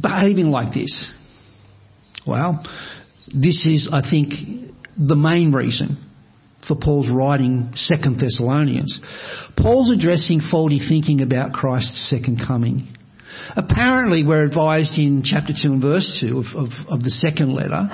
behaving 0.01 0.47
like 0.47 0.73
this? 0.73 1.11
Well, 2.27 2.65
this 3.35 3.67
is, 3.67 3.89
I 3.93 4.09
think, 4.09 4.33
the 4.97 5.17
main 5.17 5.53
reason 5.53 6.04
for 6.67 6.77
Paul's 6.77 7.09
writing 7.09 7.73
Second 7.75 8.19
Thessalonians. 8.19 9.01
Paul's 9.57 9.91
addressing 9.91 10.41
faulty 10.41 10.79
thinking 10.79 11.21
about 11.21 11.53
Christ's 11.53 12.09
second 12.11 12.43
coming. 12.47 12.89
Apparently, 13.57 14.25
we're 14.25 14.45
advised 14.45 14.99
in 14.99 15.23
chapter 15.25 15.53
2 15.53 15.73
and 15.73 15.83
verse 15.83 16.19
2 16.21 16.39
of, 16.39 16.45
of, 16.57 16.71
of, 16.89 17.03
the 17.03 17.11
second 17.11 17.53
letter 17.53 17.89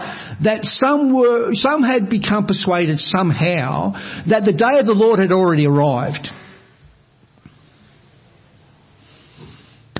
that 0.44 0.64
some 0.64 1.14
were, 1.14 1.50
some 1.54 1.82
had 1.82 2.08
become 2.08 2.46
persuaded 2.46 2.98
somehow 2.98 3.92
that 4.28 4.44
the 4.44 4.52
day 4.52 4.78
of 4.78 4.86
the 4.86 4.94
Lord 4.94 5.18
had 5.18 5.32
already 5.32 5.66
arrived. 5.66 6.28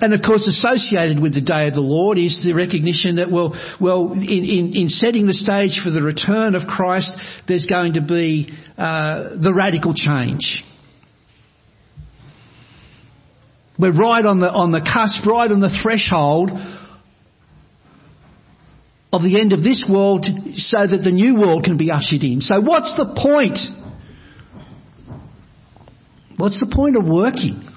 And 0.01 0.15
of 0.15 0.23
course, 0.23 0.49
associated 0.49 1.21
with 1.21 1.35
the 1.35 1.43
day 1.43 1.69
of 1.69 1.75
the 1.75 1.83
Lord 1.83 2.17
is 2.17 2.43
the 2.43 2.55
recognition 2.55 3.17
that, 3.17 3.31
well, 3.31 3.55
well, 3.81 4.13
in, 4.13 4.23
in, 4.23 4.73
in 4.75 4.89
setting 4.89 5.27
the 5.27 5.35
stage 5.35 5.81
for 5.85 5.91
the 5.91 6.01
return 6.01 6.55
of 6.55 6.67
Christ, 6.67 7.13
there's 7.47 7.67
going 7.67 7.95
to 7.95 8.01
be 8.01 8.51
uh, 8.79 9.37
the 9.37 9.53
radical 9.53 9.93
change. 9.93 10.65
We're 13.79 13.93
right 13.93 14.25
on 14.25 14.41
the 14.41 14.51
on 14.51 14.73
the 14.73 14.81
cusp, 14.81 15.25
right 15.27 15.51
on 15.51 15.61
the 15.61 15.71
threshold 15.83 16.51
of 19.11 19.23
the 19.23 19.41
end 19.41 19.55
of 19.55 19.63
this 19.63 19.89
world, 19.91 20.27
so 20.55 20.87
that 20.87 21.01
the 21.03 21.11
new 21.11 21.37
world 21.37 21.65
can 21.65 21.79
be 21.79 21.91
ushered 21.91 22.23
in. 22.23 22.43
So, 22.43 22.61
what's 22.61 22.95
the 22.97 23.07
point? 23.17 23.59
What's 26.37 26.61
the 26.61 26.71
point 26.75 26.97
of 26.97 27.07
working? 27.07 27.70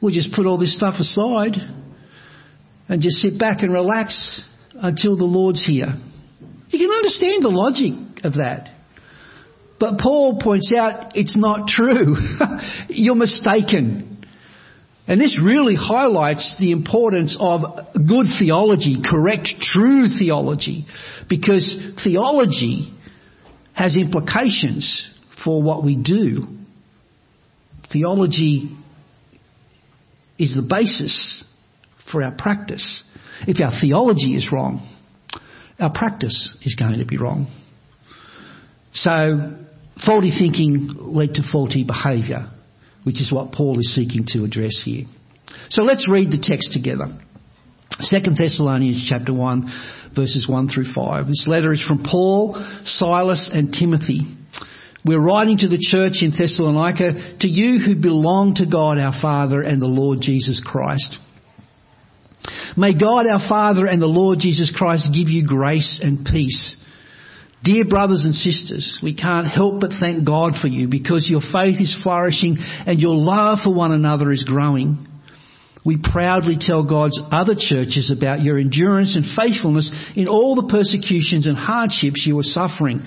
We'll 0.00 0.12
just 0.12 0.32
put 0.32 0.46
all 0.46 0.58
this 0.58 0.74
stuff 0.74 0.94
aside 0.98 1.56
and 2.88 3.02
just 3.02 3.18
sit 3.18 3.38
back 3.38 3.62
and 3.62 3.72
relax 3.72 4.42
until 4.74 5.16
the 5.16 5.24
Lord's 5.24 5.64
here. 5.64 5.94
You 6.68 6.78
can 6.78 6.90
understand 6.90 7.42
the 7.42 7.48
logic 7.48 8.24
of 8.24 8.34
that. 8.34 8.70
But 9.78 9.98
Paul 9.98 10.38
points 10.40 10.72
out 10.76 11.16
it's 11.16 11.36
not 11.36 11.68
true. 11.68 12.16
You're 12.88 13.14
mistaken. 13.14 14.26
And 15.06 15.20
this 15.20 15.40
really 15.42 15.74
highlights 15.74 16.56
the 16.60 16.70
importance 16.70 17.36
of 17.40 17.62
good 17.94 18.26
theology, 18.38 18.98
correct, 19.04 19.48
true 19.60 20.08
theology, 20.08 20.86
because 21.28 21.94
theology 22.04 22.92
has 23.72 23.96
implications 23.96 25.10
for 25.42 25.62
what 25.62 25.82
we 25.82 25.96
do. 25.96 26.46
Theology 27.90 28.76
is 30.40 30.54
the 30.56 30.62
basis 30.62 31.44
for 32.10 32.22
our 32.22 32.32
practice. 32.32 33.02
If 33.46 33.60
our 33.60 33.72
theology 33.78 34.34
is 34.34 34.50
wrong, 34.50 34.88
our 35.78 35.92
practice 35.92 36.56
is 36.62 36.74
going 36.74 36.98
to 36.98 37.04
be 37.04 37.16
wrong. 37.16 37.46
So, 38.92 39.56
faulty 40.04 40.30
thinking 40.36 40.90
led 40.98 41.34
to 41.34 41.42
faulty 41.42 41.84
behaviour. 41.84 42.50
which 43.04 43.20
is 43.20 43.32
what 43.32 43.52
Paul 43.52 43.78
is 43.78 43.94
seeking 43.94 44.26
to 44.28 44.44
address 44.44 44.82
here. 44.84 45.04
So 45.68 45.82
let's 45.82 46.08
read 46.08 46.30
the 46.30 46.38
text 46.38 46.72
together. 46.72 47.06
Second 47.98 48.36
Thessalonians 48.36 49.06
chapter 49.08 49.32
1 49.32 49.72
verses 50.14 50.46
1 50.48 50.68
through 50.68 50.92
5. 50.92 51.26
This 51.26 51.46
letter 51.48 51.72
is 51.72 51.82
from 51.82 52.04
Paul, 52.04 52.62
Silas 52.84 53.50
and 53.52 53.72
Timothy. 53.72 54.22
We're 55.04 55.20
writing 55.20 55.58
to 55.58 55.68
the 55.68 55.78
church 55.78 56.22
in 56.22 56.30
Thessalonica, 56.30 57.38
to 57.40 57.48
you 57.48 57.78
who 57.78 58.00
belong 58.00 58.56
to 58.56 58.66
God 58.66 58.98
our 58.98 59.14
Father 59.20 59.60
and 59.62 59.80
the 59.80 59.86
Lord 59.86 60.18
Jesus 60.20 60.62
Christ. 60.64 61.16
May 62.76 62.98
God 62.98 63.26
our 63.26 63.40
Father 63.40 63.86
and 63.86 64.00
the 64.00 64.06
Lord 64.06 64.38
Jesus 64.38 64.72
Christ 64.74 65.08
give 65.12 65.28
you 65.28 65.46
grace 65.46 66.00
and 66.02 66.24
peace. 66.24 66.76
Dear 67.62 67.84
brothers 67.84 68.24
and 68.24 68.34
sisters, 68.34 68.98
we 69.02 69.14
can't 69.14 69.46
help 69.46 69.80
but 69.80 69.92
thank 70.00 70.24
God 70.24 70.54
for 70.60 70.68
you 70.68 70.88
because 70.88 71.30
your 71.30 71.42
faith 71.42 71.80
is 71.80 71.96
flourishing 72.02 72.56
and 72.58 72.98
your 72.98 73.16
love 73.16 73.60
for 73.64 73.74
one 73.74 73.92
another 73.92 74.30
is 74.32 74.44
growing. 74.44 75.06
We 75.84 75.98
proudly 76.02 76.56
tell 76.58 76.88
God's 76.88 77.20
other 77.32 77.54
churches 77.54 78.10
about 78.14 78.40
your 78.40 78.58
endurance 78.58 79.16
and 79.16 79.24
faithfulness 79.24 79.90
in 80.14 80.28
all 80.28 80.54
the 80.54 80.68
persecutions 80.68 81.46
and 81.46 81.56
hardships 81.56 82.26
you 82.26 82.38
are 82.38 82.42
suffering. 82.42 83.00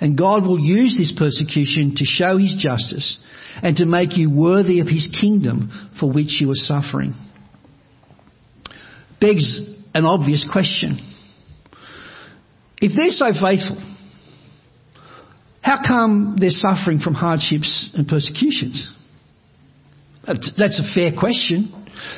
And 0.00 0.18
God 0.18 0.44
will 0.44 0.58
use 0.58 0.96
this 0.96 1.12
persecution 1.16 1.94
to 1.96 2.04
show 2.04 2.36
His 2.36 2.54
justice 2.58 3.18
and 3.62 3.76
to 3.76 3.86
make 3.86 4.16
you 4.16 4.30
worthy 4.30 4.80
of 4.80 4.88
His 4.88 5.08
kingdom 5.20 5.90
for 5.98 6.10
which 6.10 6.40
you 6.40 6.50
are 6.50 6.56
suffering. 6.56 7.14
Begs 9.20 9.60
an 9.94 10.04
obvious 10.04 10.46
question. 10.50 10.98
If 12.80 12.96
they're 12.96 13.10
so 13.10 13.32
faithful, 13.32 13.80
how 15.62 15.86
come 15.86 16.36
they're 16.40 16.50
suffering 16.50 16.98
from 16.98 17.14
hardships 17.14 17.90
and 17.94 18.08
persecutions? 18.08 18.90
That's 20.26 20.80
a 20.80 20.92
fair 20.92 21.12
question. 21.12 21.72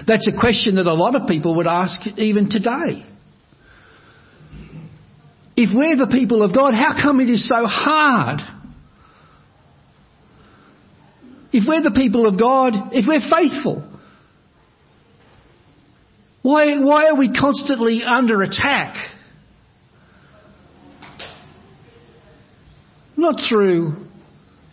That's 0.06 0.28
a 0.28 0.38
question 0.38 0.76
that 0.76 0.86
a 0.86 0.94
lot 0.94 1.14
of 1.14 1.28
people 1.28 1.56
would 1.56 1.66
ask 1.66 2.06
even 2.16 2.48
today. 2.48 3.04
If 5.56 5.70
we're 5.74 5.96
the 5.96 6.08
people 6.10 6.42
of 6.42 6.54
God, 6.54 6.74
how 6.74 7.00
come 7.00 7.20
it 7.20 7.30
is 7.30 7.48
so 7.48 7.66
hard? 7.66 8.40
If 11.52 11.68
we're 11.68 11.82
the 11.82 11.92
people 11.92 12.26
of 12.26 12.38
God, 12.38 12.74
if 12.92 13.06
we're 13.06 13.20
faithful, 13.20 13.88
why, 16.42 16.78
why 16.78 17.06
are 17.06 17.16
we 17.16 17.32
constantly 17.32 18.02
under 18.02 18.42
attack? 18.42 18.96
Not 23.16 23.40
through 23.48 23.94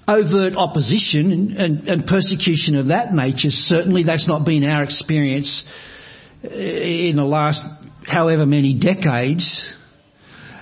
overt 0.07 0.55
opposition 0.57 1.31
and, 1.31 1.51
and, 1.51 1.87
and, 1.87 2.05
persecution 2.07 2.75
of 2.75 2.87
that 2.87 3.13
nature. 3.13 3.49
Certainly 3.51 4.03
that's 4.03 4.27
not 4.27 4.45
been 4.45 4.63
our 4.63 4.83
experience 4.83 5.63
uh, 6.43 6.49
in 6.49 7.15
the 7.15 7.23
last 7.23 7.63
however 8.05 8.45
many 8.45 8.73
decades. 8.77 9.75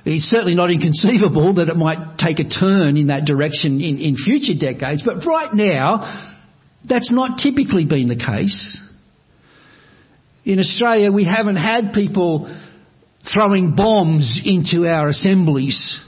It's 0.05 0.25
certainly 0.25 0.55
not 0.55 0.71
inconceivable 0.71 1.55
that 1.55 1.67
it 1.67 1.75
might 1.75 2.17
take 2.17 2.39
a 2.39 2.47
turn 2.47 2.97
in 2.97 3.07
that 3.07 3.25
direction 3.25 3.81
in, 3.81 3.99
in 3.99 4.15
future 4.15 4.57
decades, 4.57 5.03
but 5.05 5.25
right 5.25 5.53
now, 5.53 6.37
that's 6.87 7.11
not 7.11 7.39
typically 7.39 7.85
been 7.85 8.07
the 8.07 8.15
case. 8.15 8.77
In 10.45 10.59
Australia, 10.59 11.11
we 11.11 11.25
haven't 11.25 11.57
had 11.57 11.93
people 11.93 12.55
throwing 13.31 13.75
bombs 13.75 14.41
into 14.45 14.87
our 14.87 15.07
assemblies 15.07 15.99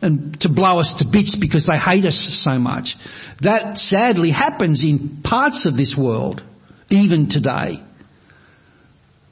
and 0.00 0.40
to 0.40 0.48
blow 0.48 0.78
us 0.78 0.94
to 0.98 1.04
bits 1.10 1.36
because 1.40 1.66
they 1.66 1.78
hate 1.78 2.04
us 2.04 2.42
so 2.44 2.58
much. 2.58 2.96
That 3.40 3.78
sadly 3.78 4.30
happens 4.30 4.84
in 4.84 5.20
parts 5.22 5.66
of 5.66 5.76
this 5.76 5.94
world, 5.96 6.42
even 6.90 7.28
today. 7.28 7.82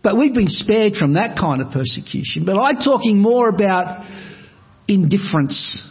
But 0.02 0.16
we've 0.16 0.34
been 0.34 0.48
spared 0.48 0.96
from 0.96 1.14
that 1.14 1.36
kind 1.36 1.60
of 1.60 1.72
persecution. 1.72 2.44
But 2.44 2.58
I'm 2.58 2.78
talking 2.78 3.18
more 3.18 3.48
about 3.48 4.06
indifference. 4.88 5.86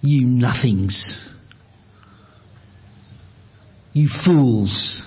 You 0.00 0.26
nothings. 0.26 1.28
You 3.92 4.08
fools. 4.08 5.06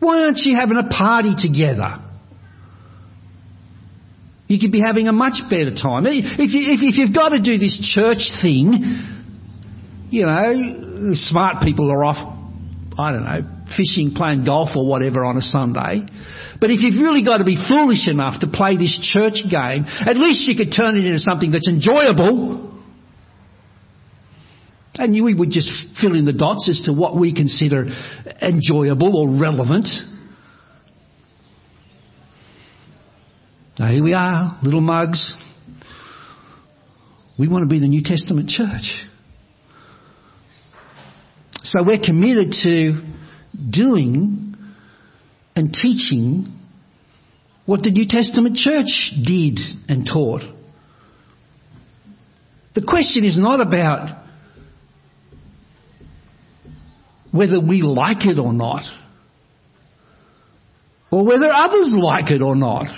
Why 0.00 0.24
aren't 0.24 0.38
you 0.38 0.56
having 0.56 0.76
a 0.76 0.88
party 0.88 1.34
together? 1.38 2.00
You 4.46 4.58
could 4.60 4.72
be 4.72 4.80
having 4.80 5.08
a 5.08 5.12
much 5.12 5.40
better 5.48 5.74
time. 5.74 6.04
If, 6.06 6.52
you, 6.52 7.04
you've 7.04 7.14
got 7.14 7.30
to 7.30 7.40
do 7.40 7.56
this 7.56 7.78
church 7.94 8.30
thing, 8.42 8.72
you 10.10 10.26
know, 10.26 11.14
smart 11.14 11.62
people 11.62 11.90
are 11.90 12.04
off, 12.04 12.33
I 12.96 13.12
don't 13.12 13.24
know, 13.24 13.66
fishing, 13.76 14.12
playing 14.14 14.44
golf 14.44 14.76
or 14.76 14.86
whatever 14.86 15.24
on 15.24 15.36
a 15.36 15.42
Sunday. 15.42 16.06
But 16.60 16.70
if 16.70 16.82
you've 16.82 17.00
really 17.00 17.24
got 17.24 17.38
to 17.38 17.44
be 17.44 17.56
foolish 17.56 18.06
enough 18.06 18.40
to 18.40 18.46
play 18.46 18.76
this 18.76 18.98
church 19.00 19.42
game, 19.50 19.84
at 19.86 20.16
least 20.16 20.48
you 20.48 20.56
could 20.56 20.72
turn 20.72 20.96
it 20.96 21.04
into 21.04 21.18
something 21.18 21.50
that's 21.50 21.68
enjoyable. 21.68 22.72
And 24.94 25.24
we 25.24 25.34
would 25.34 25.50
just 25.50 25.70
fill 26.00 26.14
in 26.14 26.24
the 26.24 26.32
dots 26.32 26.68
as 26.68 26.82
to 26.82 26.92
what 26.92 27.16
we 27.16 27.34
consider 27.34 27.86
enjoyable 28.40 29.16
or 29.16 29.40
relevant. 29.40 29.88
Now 33.76 33.90
here 33.90 34.04
we 34.04 34.14
are, 34.14 34.56
little 34.62 34.80
mugs. 34.80 35.36
We 37.36 37.48
want 37.48 37.64
to 37.64 37.68
be 37.68 37.80
the 37.80 37.88
New 37.88 38.02
Testament 38.04 38.48
church. 38.48 39.04
So 41.64 41.82
we're 41.82 41.98
committed 41.98 42.52
to 42.62 43.00
doing 43.70 44.54
and 45.56 45.72
teaching 45.72 46.58
what 47.64 47.82
the 47.82 47.90
New 47.90 48.06
Testament 48.06 48.56
church 48.56 49.14
did 49.24 49.58
and 49.88 50.06
taught. 50.06 50.42
The 52.74 52.82
question 52.82 53.24
is 53.24 53.38
not 53.38 53.60
about 53.66 54.24
whether 57.32 57.58
we 57.58 57.80
like 57.80 58.26
it 58.26 58.38
or 58.38 58.52
not, 58.52 58.84
or 61.10 61.24
whether 61.24 61.50
others 61.50 61.94
like 61.96 62.30
it 62.30 62.42
or 62.42 62.54
not. 62.54 62.88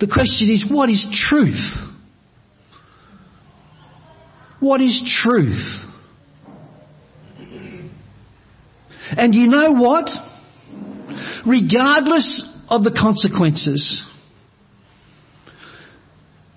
The 0.00 0.06
question 0.06 0.48
is, 0.48 0.64
what 0.68 0.88
is 0.88 1.06
truth? 1.12 1.70
What 4.60 4.80
is 4.80 5.02
truth? 5.22 5.84
And 9.16 9.34
you 9.34 9.46
know 9.46 9.72
what? 9.72 10.10
Regardless 11.46 12.42
of 12.68 12.84
the 12.84 12.90
consequences, 12.90 14.04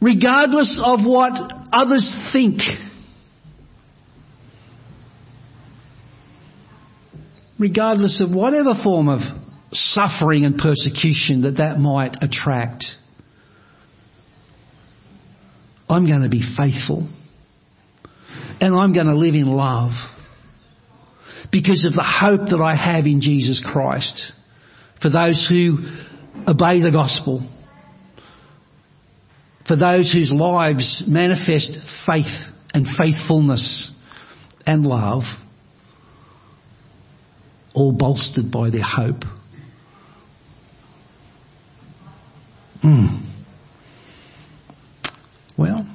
regardless 0.01 0.79
of 0.83 1.01
what 1.05 1.33
others 1.71 2.29
think, 2.31 2.61
regardless 7.59 8.21
of 8.21 8.33
whatever 8.33 8.73
form 8.73 9.09
of 9.09 9.21
suffering 9.73 10.45
and 10.45 10.57
persecution 10.57 11.41
that 11.41 11.57
that 11.57 11.77
might 11.77 12.17
attract, 12.21 12.85
I'm 15.89 16.05
going 16.05 16.23
to 16.23 16.29
be 16.29 16.41
faithful. 16.41 17.07
And 18.59 18.73
I'm 18.73 18.93
going 18.93 19.05
to 19.05 19.15
live 19.15 19.35
in 19.35 19.45
love. 19.45 19.91
Because 21.59 21.85
of 21.85 21.93
the 21.93 22.03
hope 22.03 22.49
that 22.49 22.61
I 22.61 22.75
have 22.75 23.07
in 23.07 23.19
Jesus 23.19 23.59
Christ. 23.65 24.31
For 25.01 25.09
those 25.09 25.47
who 25.49 25.87
obey 26.47 26.81
the 26.81 26.91
gospel. 26.91 27.41
For 29.67 29.75
those 29.75 30.13
whose 30.13 30.31
lives 30.31 31.03
manifest 31.07 31.79
faith 32.05 32.51
and 32.75 32.85
faithfulness 32.85 33.91
and 34.67 34.85
love. 34.85 35.23
All 37.73 37.91
bolstered 37.91 38.51
by 38.51 38.69
their 38.69 38.83
hope. 38.83 39.23
Hmm. 42.83 43.25
Well, 45.57 45.87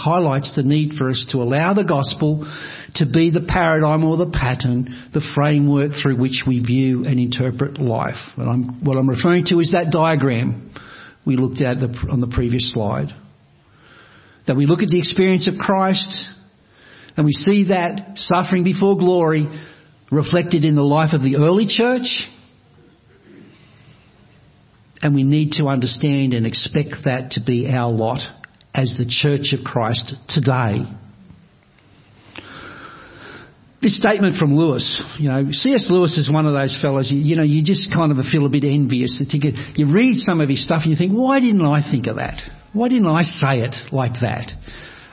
highlights 0.00 0.54
the 0.56 0.62
need 0.62 0.94
for 0.94 1.08
us 1.08 1.26
to 1.30 1.38
allow 1.38 1.74
the 1.74 1.84
gospel 1.84 2.46
to 2.94 3.06
be 3.06 3.30
the 3.30 3.44
paradigm 3.46 4.04
or 4.04 4.16
the 4.16 4.30
pattern, 4.30 5.10
the 5.12 5.22
framework 5.34 5.92
through 5.92 6.16
which 6.16 6.44
we 6.46 6.60
view 6.60 7.04
and 7.04 7.18
interpret 7.18 7.78
life. 7.78 8.20
And 8.36 8.48
I'm, 8.48 8.84
what 8.84 8.96
I'm 8.96 9.08
referring 9.08 9.46
to 9.46 9.60
is 9.60 9.72
that 9.72 9.90
diagram 9.90 10.72
we 11.24 11.36
looked 11.36 11.60
at 11.60 11.78
the, 11.78 11.88
on 12.10 12.20
the 12.20 12.26
previous 12.26 12.72
slide. 12.72 13.08
That 14.46 14.56
we 14.56 14.66
look 14.66 14.82
at 14.82 14.88
the 14.88 14.98
experience 14.98 15.46
of 15.46 15.54
Christ 15.56 16.28
and 17.16 17.24
we 17.24 17.32
see 17.32 17.68
that 17.68 18.18
suffering 18.18 18.64
before 18.64 18.96
glory 18.96 19.46
reflected 20.10 20.64
in 20.64 20.74
the 20.74 20.82
life 20.82 21.12
of 21.12 21.22
the 21.22 21.36
early 21.36 21.66
church. 21.66 22.24
And 25.00 25.14
we 25.14 25.22
need 25.22 25.52
to 25.52 25.64
understand 25.64 26.32
and 26.34 26.46
expect 26.46 27.04
that 27.04 27.32
to 27.32 27.40
be 27.44 27.68
our 27.68 27.90
lot 27.90 28.20
as 28.74 28.96
the 28.96 29.06
Church 29.06 29.52
of 29.52 29.64
Christ 29.64 30.14
today. 30.28 30.84
This 33.82 33.98
statement 33.98 34.36
from 34.36 34.56
Lewis, 34.56 35.02
you 35.18 35.28
know, 35.28 35.50
C.S. 35.50 35.88
Lewis 35.90 36.16
is 36.16 36.30
one 36.30 36.46
of 36.46 36.54
those 36.54 36.80
fellows, 36.80 37.10
you, 37.10 37.18
you 37.18 37.36
know, 37.36 37.42
you 37.42 37.64
just 37.64 37.92
kind 37.92 38.12
of 38.12 38.24
feel 38.24 38.46
a 38.46 38.48
bit 38.48 38.62
envious 38.62 39.18
that 39.18 39.34
you, 39.34 39.40
get, 39.40 39.54
you 39.76 39.92
read 39.92 40.18
some 40.18 40.40
of 40.40 40.48
his 40.48 40.64
stuff 40.64 40.82
and 40.84 40.92
you 40.92 40.96
think, 40.96 41.12
why 41.12 41.40
didn't 41.40 41.66
I 41.66 41.82
think 41.82 42.06
of 42.06 42.16
that? 42.16 42.40
Why 42.72 42.88
didn't 42.88 43.08
I 43.08 43.22
say 43.22 43.60
it 43.60 43.74
like 43.90 44.20
that? 44.20 44.52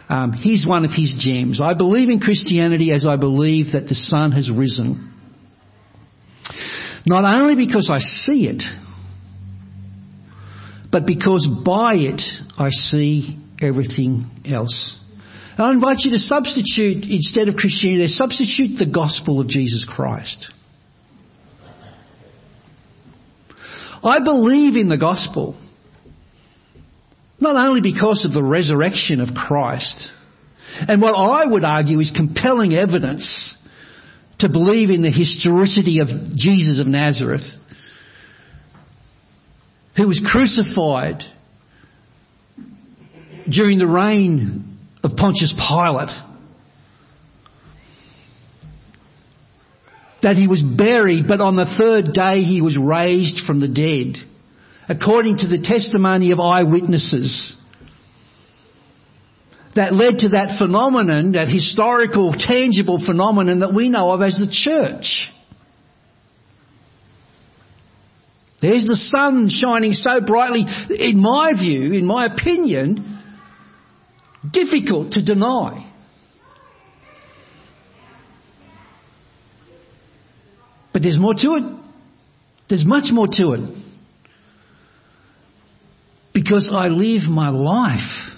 Um, 0.07 0.33
here's 0.33 0.65
one 0.67 0.85
of 0.85 0.91
his 0.91 1.15
gems. 1.17 1.59
I 1.59 1.73
believe 1.73 2.09
in 2.09 2.19
Christianity 2.19 2.93
as 2.93 3.05
I 3.07 3.15
believe 3.15 3.73
that 3.73 3.87
the 3.87 3.95
sun 3.95 4.31
has 4.33 4.49
risen. 4.49 5.13
Not 7.05 7.25
only 7.25 7.55
because 7.55 7.91
I 7.91 7.97
see 7.99 8.47
it, 8.47 8.63
but 10.91 11.05
because 11.05 11.47
by 11.65 11.95
it 11.95 12.21
I 12.57 12.69
see 12.69 13.39
everything 13.61 14.29
else. 14.45 14.97
I 15.57 15.71
invite 15.71 15.99
you 15.99 16.11
to 16.11 16.17
substitute, 16.17 17.03
instead 17.09 17.49
of 17.49 17.55
Christianity, 17.55 18.07
substitute 18.07 18.77
the 18.77 18.85
gospel 18.85 19.41
of 19.41 19.47
Jesus 19.49 19.85
Christ. 19.85 20.51
I 24.01 24.19
believe 24.23 24.77
in 24.77 24.87
the 24.87 24.97
gospel. 24.97 25.59
Not 27.41 27.57
only 27.57 27.81
because 27.81 28.25
of 28.25 28.31
the 28.31 28.43
resurrection 28.43 29.19
of 29.19 29.35
Christ, 29.35 30.13
and 30.87 31.01
what 31.01 31.13
I 31.13 31.45
would 31.45 31.65
argue 31.65 31.99
is 31.99 32.11
compelling 32.15 32.73
evidence 32.73 33.55
to 34.39 34.47
believe 34.47 34.89
in 34.89 35.01
the 35.01 35.11
historicity 35.11 35.99
of 35.99 36.07
Jesus 36.35 36.79
of 36.79 36.87
Nazareth, 36.87 37.43
who 39.97 40.07
was 40.07 40.25
crucified 40.25 41.23
during 43.49 43.79
the 43.79 43.87
reign 43.87 44.77
of 45.03 45.15
Pontius 45.15 45.53
Pilate. 45.53 46.09
That 50.21 50.35
he 50.35 50.47
was 50.47 50.61
buried, 50.61 51.27
but 51.27 51.39
on 51.39 51.55
the 51.55 51.65
third 51.65 52.13
day 52.13 52.41
he 52.41 52.61
was 52.61 52.77
raised 52.77 53.45
from 53.45 53.61
the 53.61 53.69
dead, 53.69 54.17
according 54.89 55.37
to 55.37 55.47
the 55.47 55.61
testimony 55.61 56.31
of 56.31 56.39
eyewitnesses. 56.39 57.55
That 59.75 59.93
led 59.93 60.19
to 60.19 60.29
that 60.29 60.57
phenomenon, 60.57 61.33
that 61.33 61.47
historical, 61.47 62.33
tangible 62.33 62.99
phenomenon 63.03 63.59
that 63.59 63.73
we 63.73 63.89
know 63.89 64.11
of 64.11 64.21
as 64.21 64.37
the 64.37 64.49
church. 64.51 65.29
There's 68.61 68.85
the 68.85 68.97
sun 68.97 69.47
shining 69.47 69.93
so 69.93 70.19
brightly, 70.19 70.65
in 70.89 71.17
my 71.17 71.53
view, 71.57 71.93
in 71.93 72.05
my 72.05 72.25
opinion, 72.25 73.08
difficult 74.47 75.13
to 75.13 75.23
deny. 75.23 75.85
But 80.93 81.03
there's 81.03 81.19
more 81.19 81.33
to 81.33 81.55
it. 81.55 81.63
There's 82.67 82.85
much 82.85 83.11
more 83.11 83.27
to 83.27 83.53
it. 83.53 83.77
Because 86.33 86.69
I 86.73 86.87
live 86.87 87.23
my 87.29 87.49
life 87.49 88.37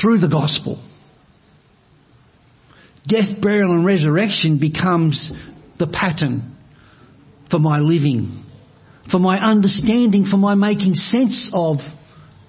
through 0.00 0.18
the 0.18 0.28
gospel. 0.28 0.82
Death, 3.06 3.40
burial 3.40 3.72
and 3.72 3.84
resurrection 3.84 4.58
becomes 4.58 5.32
the 5.78 5.86
pattern 5.86 6.56
for 7.50 7.58
my 7.58 7.78
living, 7.78 8.44
for 9.10 9.18
my 9.18 9.38
understanding, 9.38 10.24
for 10.24 10.36
my 10.36 10.54
making 10.54 10.94
sense 10.94 11.50
of 11.52 11.78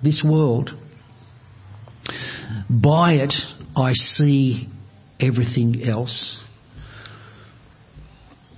this 0.03 0.23
world. 0.23 0.71
By 2.69 3.13
it, 3.13 3.33
I 3.75 3.93
see 3.93 4.67
everything 5.19 5.83
else. 5.87 6.43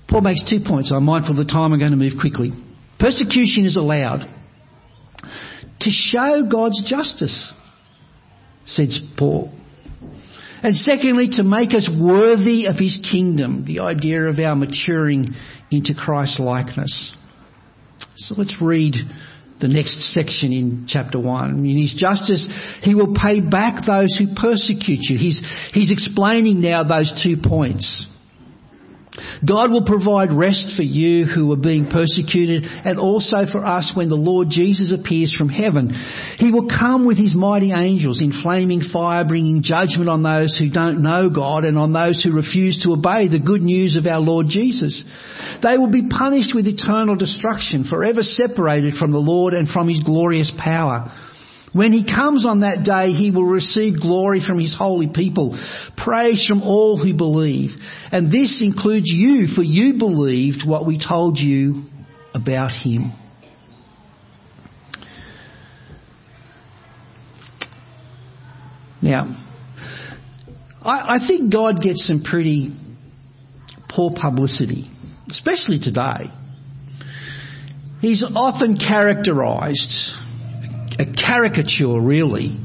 Paul 0.08 0.22
makes 0.22 0.44
two 0.50 0.60
points. 0.66 0.92
I'm 0.92 1.06
mindful 1.06 1.40
of 1.40 1.48
the 1.48 1.52
time. 1.52 1.72
I'm 1.72 1.80
going 1.80 1.92
to 1.92 1.98
move 1.98 2.14
quickly. 2.20 2.52
Persecution 3.00 3.66
is 3.66 3.78
allowed 3.78 4.28
to 5.80 5.90
show 5.90 6.48
God's 6.52 6.84
justice, 6.84 7.52
says 8.66 9.00
Paul. 9.18 9.52
And 10.64 10.76
secondly, 10.76 11.30
to 11.34 11.44
make 11.44 11.74
us 11.74 11.90
worthy 11.90 12.68
of 12.68 12.78
his 12.78 13.04
kingdom, 13.12 13.66
the 13.66 13.80
idea 13.80 14.26
of 14.26 14.38
our 14.38 14.56
maturing 14.56 15.34
into 15.72 15.96
Christ 15.96 16.40
likeness. 16.40 17.16
So 18.28 18.36
let's 18.38 18.62
read 18.62 18.96
the 19.60 19.68
next 19.68 20.14
section 20.14 20.54
in 20.54 20.86
chapter 20.88 21.20
1. 21.20 21.66
In 21.66 21.78
his 21.78 21.94
justice, 21.94 22.48
he 22.82 22.96
will 22.96 23.16
pay 23.16 23.42
back 23.42 23.86
those 23.86 24.16
who 24.18 24.36
persecute 24.36 25.10
you. 25.10 25.18
He's, 25.18 25.42
he's 25.74 25.92
explaining 25.92 26.62
now 26.62 26.84
those 26.84 27.14
two 27.24 27.38
points. 27.38 28.08
God 29.46 29.72
will 29.72 29.84
provide 29.84 30.32
rest 30.32 30.74
for 30.78 30.84
you 30.84 31.26
who 31.26 31.52
are 31.52 31.58
being 31.58 31.90
persecuted 31.90 32.64
and 32.64 32.98
also 32.98 33.46
for 33.46 33.66
us 33.66 33.92
when 33.94 34.08
the 34.08 34.16
Lord 34.16 34.48
Jesus 34.50 34.94
appears 34.94 35.34
from 35.34 35.50
heaven. 35.50 35.90
He 36.38 36.52
will 36.52 36.70
come 36.70 37.06
with 37.06 37.18
his 37.18 37.36
mighty 37.36 37.74
angels 37.74 38.22
in 38.22 38.32
flaming 38.32 38.80
fire 38.82 39.26
bringing 39.26 39.64
judgment 39.64 40.10
on 40.10 40.24
those 40.24 40.58
who 40.58 40.70
don't 40.70 41.04
know 41.04 41.30
God 41.30 41.66
and 41.66 41.78
on 41.78 41.92
those 41.92 42.22
who 42.22 42.32
refuse 42.32 42.84
to 42.84 42.94
obey 42.94 43.28
the 43.28 43.44
good 43.44 43.64
news 43.64 43.98
of 43.98 44.08
our 44.08 44.22
Lord 44.22 44.48
Jesus. 44.48 45.04
They 45.62 45.78
will 45.78 45.92
be 45.92 46.08
punished 46.08 46.56
with 46.56 46.68
eternal 46.68 47.18
destruction, 47.18 47.84
forever 47.84 48.24
separated 48.24 48.94
from 48.94 49.12
the 49.12 49.20
Lord 49.20 49.54
and 49.54 49.68
from 49.68 49.90
his 49.90 50.02
glorious 50.02 50.52
power. 50.58 51.12
When 51.74 51.94
he 51.94 52.04
comes 52.04 52.46
on 52.46 52.62
that 52.62 52.84
day, 52.84 53.14
he 53.14 53.32
will 53.32 53.46
receive 53.46 54.02
glory 54.02 54.42
from 54.46 54.60
his 54.60 54.76
holy 54.78 55.08
people, 55.08 55.58
praise 55.96 56.46
from 56.46 56.64
all 56.64 56.98
who 56.98 57.14
believe. 57.14 57.72
And 58.12 58.30
this 58.30 58.62
includes 58.62 59.10
you, 59.10 59.48
for 59.48 59.64
you 59.64 59.98
believed 59.98 60.68
what 60.68 60.86
we 60.86 61.00
told 61.00 61.40
you 61.40 61.86
about 62.34 62.72
him. 62.72 63.14
Now, 69.02 69.38
I, 70.82 71.16
I 71.16 71.28
think 71.28 71.52
God 71.52 71.82
gets 71.82 72.06
some 72.06 72.22
pretty 72.22 72.76
poor 73.90 74.12
publicity, 74.14 74.86
especially 75.30 75.80
today. 75.80 76.32
He's 78.02 78.24
often 78.24 78.78
characterised 78.78 80.12
a 81.00 81.06
caricature, 81.06 82.00
really, 82.00 82.60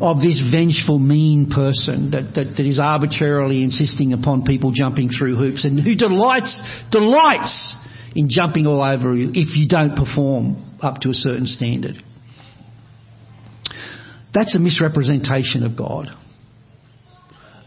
of 0.00 0.20
this 0.20 0.38
vengeful, 0.50 0.98
mean 0.98 1.48
person 1.50 2.10
that, 2.10 2.34
that, 2.34 2.56
that 2.56 2.66
is 2.66 2.78
arbitrarily 2.78 3.62
insisting 3.62 4.12
upon 4.12 4.44
people 4.44 4.72
jumping 4.72 5.08
through 5.08 5.36
hoops 5.36 5.64
and 5.64 5.80
who 5.80 5.94
delights, 5.94 6.60
delights 6.90 7.76
in 8.14 8.28
jumping 8.28 8.66
all 8.66 8.82
over 8.82 9.14
you 9.14 9.30
if 9.34 9.56
you 9.56 9.68
don't 9.68 9.96
perform 9.96 10.78
up 10.80 11.00
to 11.00 11.10
a 11.10 11.14
certain 11.14 11.46
standard. 11.46 12.02
That's 14.32 14.54
a 14.56 14.58
misrepresentation 14.58 15.64
of 15.64 15.76
God. 15.76 16.08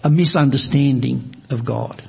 A 0.03 0.09
misunderstanding 0.09 1.35
of 1.49 1.65
God. 1.65 2.03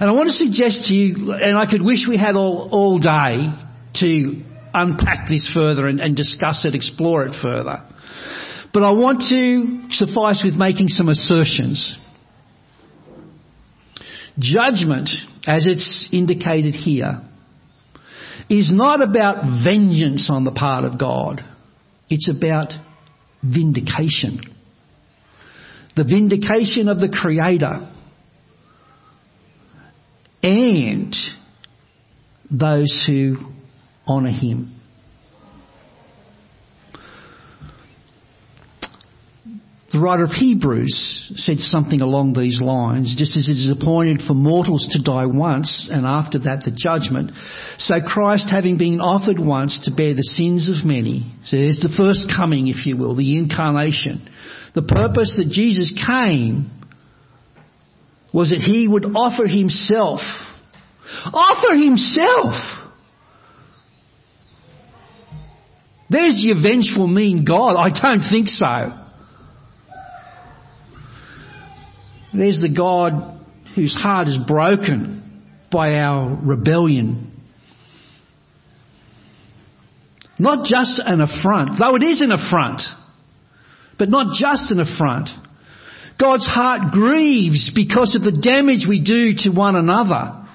And 0.00 0.08
I 0.08 0.12
want 0.12 0.28
to 0.28 0.34
suggest 0.34 0.88
to 0.88 0.94
you, 0.94 1.32
and 1.32 1.56
I 1.56 1.66
could 1.66 1.82
wish 1.82 2.06
we 2.08 2.16
had 2.16 2.36
all, 2.36 2.68
all 2.70 2.98
day 2.98 3.52
to 3.94 4.44
unpack 4.74 5.28
this 5.28 5.50
further 5.52 5.86
and, 5.86 6.00
and 6.00 6.16
discuss 6.16 6.64
it, 6.64 6.74
explore 6.74 7.24
it 7.24 7.34
further. 7.40 7.82
But 8.72 8.82
I 8.82 8.92
want 8.92 9.22
to 9.30 9.92
suffice 9.94 10.42
with 10.44 10.54
making 10.54 10.88
some 10.88 11.08
assertions. 11.08 11.98
Judgment, 14.38 15.10
as 15.46 15.66
it's 15.66 16.08
indicated 16.12 16.74
here, 16.74 17.22
is 18.48 18.70
not 18.72 19.02
about 19.02 19.44
vengeance 19.64 20.30
on 20.30 20.44
the 20.44 20.52
part 20.52 20.84
of 20.84 20.98
God. 20.98 21.44
It's 22.08 22.30
about 22.30 22.72
vindication. 23.42 24.40
The 25.96 26.04
vindication 26.04 26.88
of 26.88 27.00
the 27.00 27.08
Creator 27.08 27.90
and 30.42 31.14
those 32.50 33.04
who 33.06 33.38
honour 34.08 34.30
him. 34.30 34.78
The 39.90 40.00
writer 40.00 40.24
of 40.24 40.32
Hebrews 40.32 41.32
said 41.36 41.58
something 41.60 42.02
along 42.02 42.34
these 42.34 42.60
lines, 42.60 43.14
just 43.16 43.38
as 43.38 43.48
it 43.48 43.54
is 43.54 43.70
appointed 43.70 44.20
for 44.20 44.34
mortals 44.34 44.86
to 44.92 45.02
die 45.02 45.24
once, 45.24 45.88
and 45.90 46.04
after 46.04 46.40
that 46.40 46.62
the 46.64 46.70
judgment, 46.70 47.32
so 47.78 47.94
Christ 48.06 48.50
having 48.50 48.76
been 48.76 49.00
offered 49.00 49.38
once 49.38 49.86
to 49.86 49.90
bear 49.90 50.12
the 50.12 50.22
sins 50.22 50.68
of 50.68 50.84
many, 50.84 51.32
so 51.44 51.56
there's 51.56 51.80
the 51.80 51.88
first 51.88 52.30
coming, 52.36 52.68
if 52.68 52.84
you 52.84 52.98
will, 52.98 53.16
the 53.16 53.38
incarnation. 53.38 54.28
The 54.74 54.82
purpose 54.82 55.36
that 55.38 55.50
Jesus 55.50 55.94
came 56.06 56.70
was 58.30 58.50
that 58.50 58.60
he 58.60 58.86
would 58.86 59.06
offer 59.16 59.46
himself, 59.46 60.20
offer 61.32 61.74
himself 61.74 62.77
There's 66.10 66.42
your 66.44 66.56
vengeful, 66.60 67.06
mean 67.06 67.44
God. 67.44 67.76
I 67.76 67.90
don't 67.90 68.20
think 68.20 68.48
so. 68.48 68.92
There's 72.32 72.60
the 72.60 72.72
God 72.74 73.40
whose 73.74 73.94
heart 73.94 74.28
is 74.28 74.38
broken 74.38 75.42
by 75.70 75.94
our 75.94 76.38
rebellion. 76.42 77.32
Not 80.38 80.64
just 80.64 81.00
an 81.04 81.20
affront, 81.20 81.78
though 81.78 81.96
it 81.96 82.02
is 82.02 82.20
an 82.20 82.32
affront, 82.32 82.82
but 83.98 84.08
not 84.08 84.34
just 84.34 84.70
an 84.70 84.80
affront. 84.80 85.30
God's 86.18 86.46
heart 86.46 86.92
grieves 86.92 87.70
because 87.74 88.14
of 88.14 88.22
the 88.22 88.32
damage 88.32 88.86
we 88.88 89.02
do 89.02 89.34
to 89.44 89.50
one 89.50 89.76
another 89.76 90.46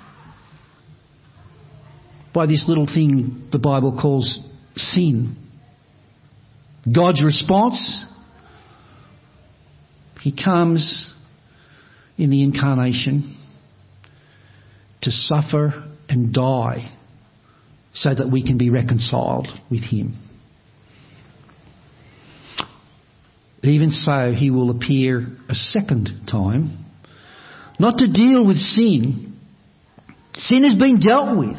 by 2.34 2.46
this 2.46 2.66
little 2.68 2.88
thing 2.88 3.50
the 3.52 3.60
Bible 3.60 3.98
calls 4.02 4.40
sin. 4.76 5.38
God's 6.92 7.24
response? 7.24 8.06
He 10.22 10.32
comes 10.32 11.14
in 12.18 12.30
the 12.30 12.44
incarnation 12.44 13.38
to 15.02 15.12
suffer 15.12 15.84
and 16.10 16.34
die 16.34 16.92
so 17.94 18.14
that 18.14 18.30
we 18.32 18.44
can 18.44 18.58
be 18.58 18.70
reconciled 18.70 19.48
with 19.70 19.84
Him. 19.84 20.16
Even 23.64 23.92
so, 23.92 24.34
He 24.36 24.52
will 24.52 24.70
appear 24.70 25.26
a 25.48 25.56
second 25.56 26.10
time, 26.30 26.86
not 27.80 27.98
to 28.00 28.12
deal 28.12 28.46
with 28.46 28.58
sin. 28.58 29.38
Sin 30.34 30.64
has 30.64 30.76
been 30.76 31.00
dealt 31.00 31.38
with. 31.38 31.58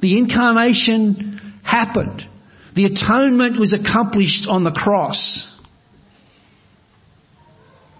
The 0.00 0.18
incarnation 0.18 1.60
happened. 1.62 2.28
The 2.74 2.86
atonement 2.86 3.58
was 3.58 3.72
accomplished 3.72 4.46
on 4.48 4.64
the 4.64 4.70
cross. 4.70 5.48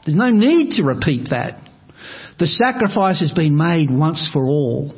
There's 0.05 0.17
no 0.17 0.31
need 0.31 0.77
to 0.77 0.85
repeat 0.85 1.31
that. 1.31 1.59
The 2.39 2.47
sacrifice 2.47 3.21
has 3.21 3.33
been 3.33 3.57
made 3.57 3.91
once 3.91 4.29
for 4.33 4.45
all. 4.45 4.95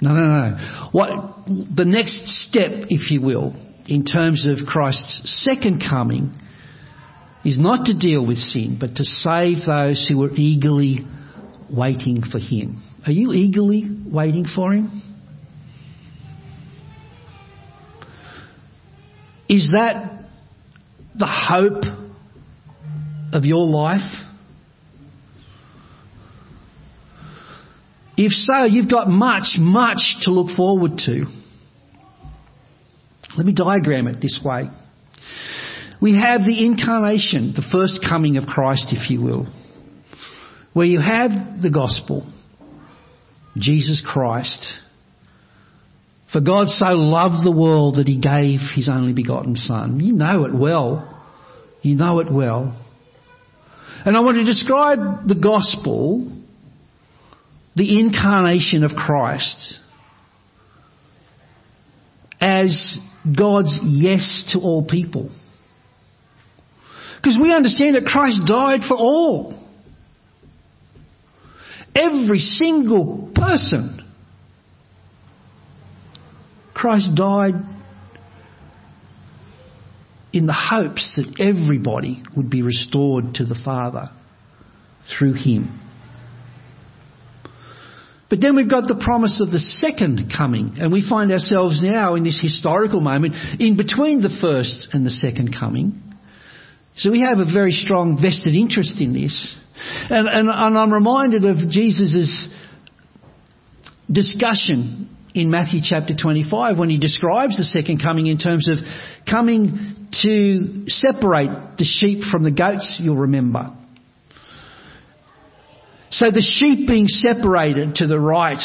No, 0.00 0.12
no, 0.12 0.50
no. 0.50 0.88
What, 0.92 1.46
the 1.46 1.84
next 1.86 2.28
step, 2.28 2.86
if 2.90 3.10
you 3.10 3.22
will, 3.22 3.54
in 3.86 4.04
terms 4.04 4.46
of 4.46 4.66
Christ's 4.66 5.44
second 5.44 5.82
coming 5.88 6.32
is 7.44 7.58
not 7.58 7.86
to 7.86 7.96
deal 7.96 8.26
with 8.26 8.36
sin, 8.36 8.76
but 8.78 8.96
to 8.96 9.04
save 9.04 9.64
those 9.64 10.06
who 10.06 10.22
are 10.24 10.34
eagerly 10.34 11.00
waiting 11.70 12.22
for 12.22 12.38
Him. 12.38 12.82
Are 13.06 13.12
you 13.12 13.32
eagerly 13.32 13.84
waiting 14.04 14.44
for 14.44 14.72
Him? 14.72 15.02
Is 19.48 19.72
that 19.72 20.24
the 21.14 21.26
hope 21.26 21.84
of 23.32 23.44
your 23.44 23.64
life? 23.66 24.22
If 28.16 28.32
so, 28.32 28.64
you've 28.64 28.90
got 28.90 29.08
much, 29.08 29.56
much 29.58 30.16
to 30.22 30.30
look 30.30 30.56
forward 30.56 30.98
to. 31.04 31.26
Let 33.36 33.46
me 33.46 33.52
diagram 33.52 34.06
it 34.06 34.20
this 34.20 34.40
way. 34.42 34.70
We 36.00 36.14
have 36.18 36.42
the 36.44 36.64
incarnation, 36.64 37.52
the 37.54 37.66
first 37.70 38.04
coming 38.08 38.36
of 38.36 38.46
Christ, 38.46 38.92
if 38.92 39.10
you 39.10 39.20
will, 39.20 39.46
where 40.72 40.86
you 40.86 41.00
have 41.00 41.60
the 41.60 41.70
gospel, 41.70 42.26
Jesus 43.56 44.04
Christ. 44.06 44.78
For 46.32 46.40
God 46.40 46.68
so 46.68 46.86
loved 46.86 47.44
the 47.44 47.52
world 47.52 47.96
that 47.96 48.08
he 48.08 48.18
gave 48.18 48.60
his 48.74 48.88
only 48.88 49.12
begotten 49.12 49.56
Son. 49.56 50.00
You 50.00 50.12
know 50.12 50.44
it 50.44 50.54
well. 50.54 51.24
You 51.82 51.94
know 51.96 52.18
it 52.18 52.32
well. 52.32 52.76
And 54.04 54.16
I 54.16 54.20
want 54.20 54.38
to 54.38 54.44
describe 54.44 55.28
the 55.28 55.34
gospel 55.34 56.32
the 57.76 58.00
incarnation 58.00 58.84
of 58.84 58.92
Christ 58.92 59.78
as 62.40 62.98
God's 63.36 63.78
yes 63.82 64.50
to 64.52 64.60
all 64.60 64.84
people. 64.86 65.30
Because 67.16 67.38
we 67.40 67.52
understand 67.52 67.96
that 67.96 68.06
Christ 68.06 68.42
died 68.46 68.82
for 68.82 68.96
all. 68.96 69.62
Every 71.94 72.38
single 72.38 73.30
person. 73.34 74.05
Christ 76.76 77.14
died 77.14 77.54
in 80.30 80.44
the 80.44 80.52
hopes 80.52 81.16
that 81.16 81.40
everybody 81.40 82.22
would 82.36 82.50
be 82.50 82.60
restored 82.60 83.36
to 83.36 83.46
the 83.46 83.54
Father 83.54 84.10
through 85.08 85.32
Him. 85.32 85.80
But 88.28 88.42
then 88.42 88.56
we've 88.56 88.68
got 88.68 88.88
the 88.88 89.02
promise 89.02 89.40
of 89.40 89.50
the 89.50 89.58
second 89.58 90.30
coming, 90.36 90.74
and 90.78 90.92
we 90.92 91.00
find 91.00 91.32
ourselves 91.32 91.80
now 91.82 92.14
in 92.14 92.24
this 92.24 92.38
historical 92.38 93.00
moment 93.00 93.36
in 93.58 93.78
between 93.78 94.20
the 94.20 94.28
first 94.28 94.88
and 94.92 95.06
the 95.06 95.10
second 95.10 95.56
coming. 95.58 96.02
So 96.94 97.10
we 97.10 97.22
have 97.22 97.38
a 97.38 97.50
very 97.50 97.72
strong 97.72 98.20
vested 98.20 98.54
interest 98.54 99.00
in 99.00 99.14
this. 99.14 99.56
And, 100.10 100.28
and, 100.28 100.50
and 100.50 100.78
I'm 100.78 100.92
reminded 100.92 101.46
of 101.46 101.70
Jesus' 101.70 102.48
discussion 104.12 105.15
in 105.36 105.50
Matthew 105.50 105.80
chapter 105.82 106.14
25 106.14 106.78
when 106.78 106.88
he 106.88 106.98
describes 106.98 107.58
the 107.58 107.62
second 107.62 108.00
coming 108.02 108.26
in 108.26 108.38
terms 108.38 108.68
of 108.68 108.78
coming 109.30 110.08
to 110.22 110.88
separate 110.88 111.76
the 111.76 111.84
sheep 111.84 112.24
from 112.24 112.42
the 112.42 112.50
goats, 112.50 112.98
you'll 113.00 113.16
remember. 113.16 113.70
So 116.08 116.30
the 116.30 116.40
sheep 116.40 116.88
being 116.88 117.06
separated 117.06 117.96
to 117.96 118.06
the 118.06 118.18
right, 118.18 118.62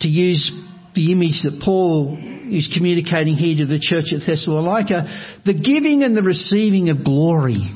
to 0.00 0.08
use 0.08 0.50
the 0.94 1.12
image 1.12 1.42
that 1.42 1.60
Paul 1.62 2.16
is 2.18 2.70
communicating 2.74 3.34
here 3.34 3.58
to 3.58 3.66
the 3.66 3.78
church 3.78 4.14
at 4.14 4.26
Thessalonica, 4.26 5.40
the 5.44 5.52
giving 5.52 6.02
and 6.04 6.16
the 6.16 6.22
receiving 6.22 6.88
of 6.88 7.04
glory. 7.04 7.70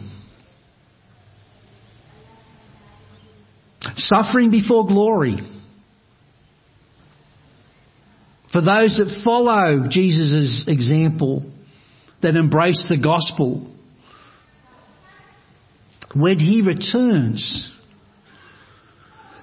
Suffering 3.97 4.51
before 4.51 4.87
glory. 4.87 5.37
For 8.53 8.61
those 8.61 8.97
that 8.97 9.23
follow 9.25 9.89
Jesus' 9.89 10.65
example, 10.67 11.51
that 12.23 12.37
embrace 12.37 12.87
the 12.89 12.99
gospel, 12.99 13.71
when 16.15 16.39
he 16.39 16.63
returns, 16.63 17.71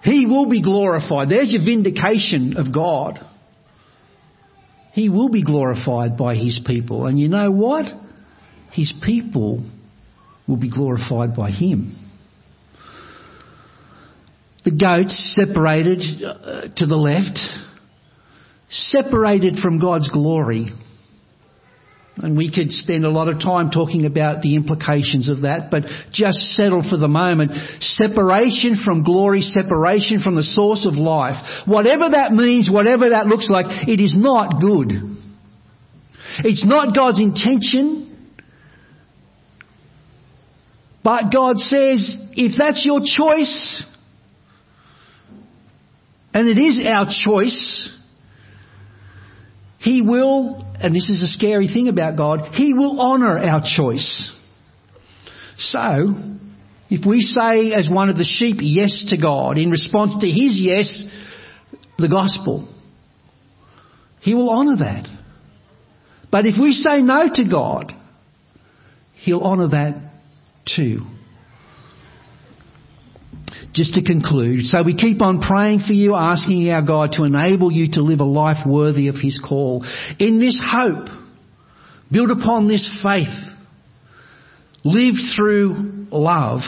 he 0.04 0.26
will 0.26 0.50
be 0.50 0.62
glorified. 0.62 1.30
There's 1.30 1.54
your 1.54 1.64
vindication 1.64 2.58
of 2.58 2.74
God. 2.74 3.20
He 4.94 5.10
will 5.10 5.30
be 5.30 5.44
glorified 5.44 6.18
by 6.18 6.36
His 6.36 6.60
people. 6.66 7.06
And 7.06 7.20
you 7.20 7.30
know 7.30 7.52
what? 7.52 7.86
His 8.72 8.94
people 9.04 9.64
will 10.48 10.58
be 10.58 10.70
glorified 10.70 11.36
by 11.36 11.52
Him. 11.52 11.96
The 14.64 14.72
goats 14.72 15.36
separated 15.36 16.02
uh, 16.24 16.62
to 16.76 16.86
the 16.86 16.96
left, 16.96 17.38
separated 18.70 19.58
from 19.58 19.80
God's 19.80 20.10
glory 20.10 20.74
and 22.20 22.36
we 22.36 22.52
could 22.52 22.72
spend 22.72 23.06
a 23.06 23.10
lot 23.10 23.30
of 23.30 23.40
time 23.40 23.70
talking 23.70 24.06
about 24.06 24.42
the 24.42 24.56
implications 24.56 25.30
of 25.30 25.42
that, 25.42 25.70
but 25.70 25.84
just 26.12 26.40
settle 26.56 26.82
for 26.82 26.98
the 26.98 27.08
moment. 27.08 27.52
Separation 27.80 28.76
from 28.76 29.04
glory, 29.04 29.42
separation 29.42 30.20
from 30.20 30.36
the 30.36 30.44
source 30.44 30.86
of 30.86 30.96
life. 30.96 31.36
Whatever 31.68 32.10
that 32.10 32.32
means, 32.32 32.72
whatever 32.72 33.10
that 33.10 33.28
looks 33.28 33.50
like, 33.50 33.88
it 33.88 34.02
is 34.02 34.16
not 34.18 34.60
good. 34.60 34.92
It's 36.40 36.66
not 36.66 36.96
God's 36.96 37.20
intention. 37.20 38.04
But 41.04 41.32
God 41.32 41.60
says, 41.60 42.16
if 42.32 42.58
that's 42.58 42.84
your 42.84 43.00
choice, 43.04 43.86
and 46.34 46.48
it 46.48 46.58
is 46.58 46.84
our 46.86 47.06
choice, 47.10 47.96
He 49.88 50.02
will 50.02 50.68
and 50.82 50.94
this 50.94 51.10
is 51.10 51.24
a 51.24 51.28
scary 51.30 51.70
thing 51.70 51.88
about 51.88 52.18
God, 52.18 52.54
He 52.54 52.74
will 52.74 53.00
honour 53.00 53.38
our 53.38 53.62
choice. 53.64 54.32
So, 55.58 56.14
if 56.90 57.06
we 57.06 57.22
say 57.22 57.72
as 57.72 57.90
one 57.90 58.10
of 58.10 58.18
the 58.18 58.26
sheep 58.26 58.58
yes 58.60 59.06
to 59.12 59.18
God 59.18 59.58
in 59.58 59.72
response 59.72 60.16
to 60.20 60.28
His 60.28 60.60
yes, 60.60 61.10
the 61.98 62.10
gospel, 62.10 62.68
He 64.20 64.36
will 64.36 64.50
honour 64.50 64.76
that. 64.76 65.08
But 66.30 66.46
if 66.46 66.60
we 66.62 66.74
say 66.74 67.02
no 67.02 67.30
to 67.34 67.50
God, 67.50 67.94
He'll 69.14 69.42
honour 69.42 69.70
that 69.70 69.96
too. 70.66 71.06
Just 73.74 73.94
to 73.94 74.04
conclude, 74.04 74.66
so 74.66 74.84
we 74.84 74.96
keep 74.96 75.22
on 75.22 75.40
praying 75.40 75.82
for 75.82 75.94
you, 75.94 76.16
asking 76.16 76.70
our 76.70 76.82
God 76.82 77.12
to 77.14 77.24
enable 77.24 77.72
you 77.72 77.92
to 77.94 78.02
live 78.02 78.20
a 78.20 78.26
life 78.26 78.66
worthy 78.66 79.08
of 79.08 79.16
His 79.16 79.40
call. 79.40 79.86
In 80.20 80.40
this 80.40 80.60
hope, 80.64 81.08
build 82.12 82.32
upon 82.32 82.68
this 82.68 82.90
faith, 83.04 83.28
live 84.84 85.16
through 85.36 86.08
love. 86.12 86.62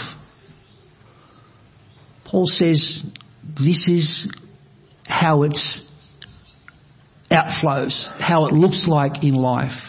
Paul 2.26 2.46
says 2.46 3.04
this 3.44 3.88
is 3.88 4.32
how 5.08 5.44
it 5.44 5.58
outflows, 7.32 8.08
how 8.20 8.46
it 8.48 8.54
looks 8.54 8.88
like 8.88 9.24
in 9.24 9.34
life. 9.34 9.89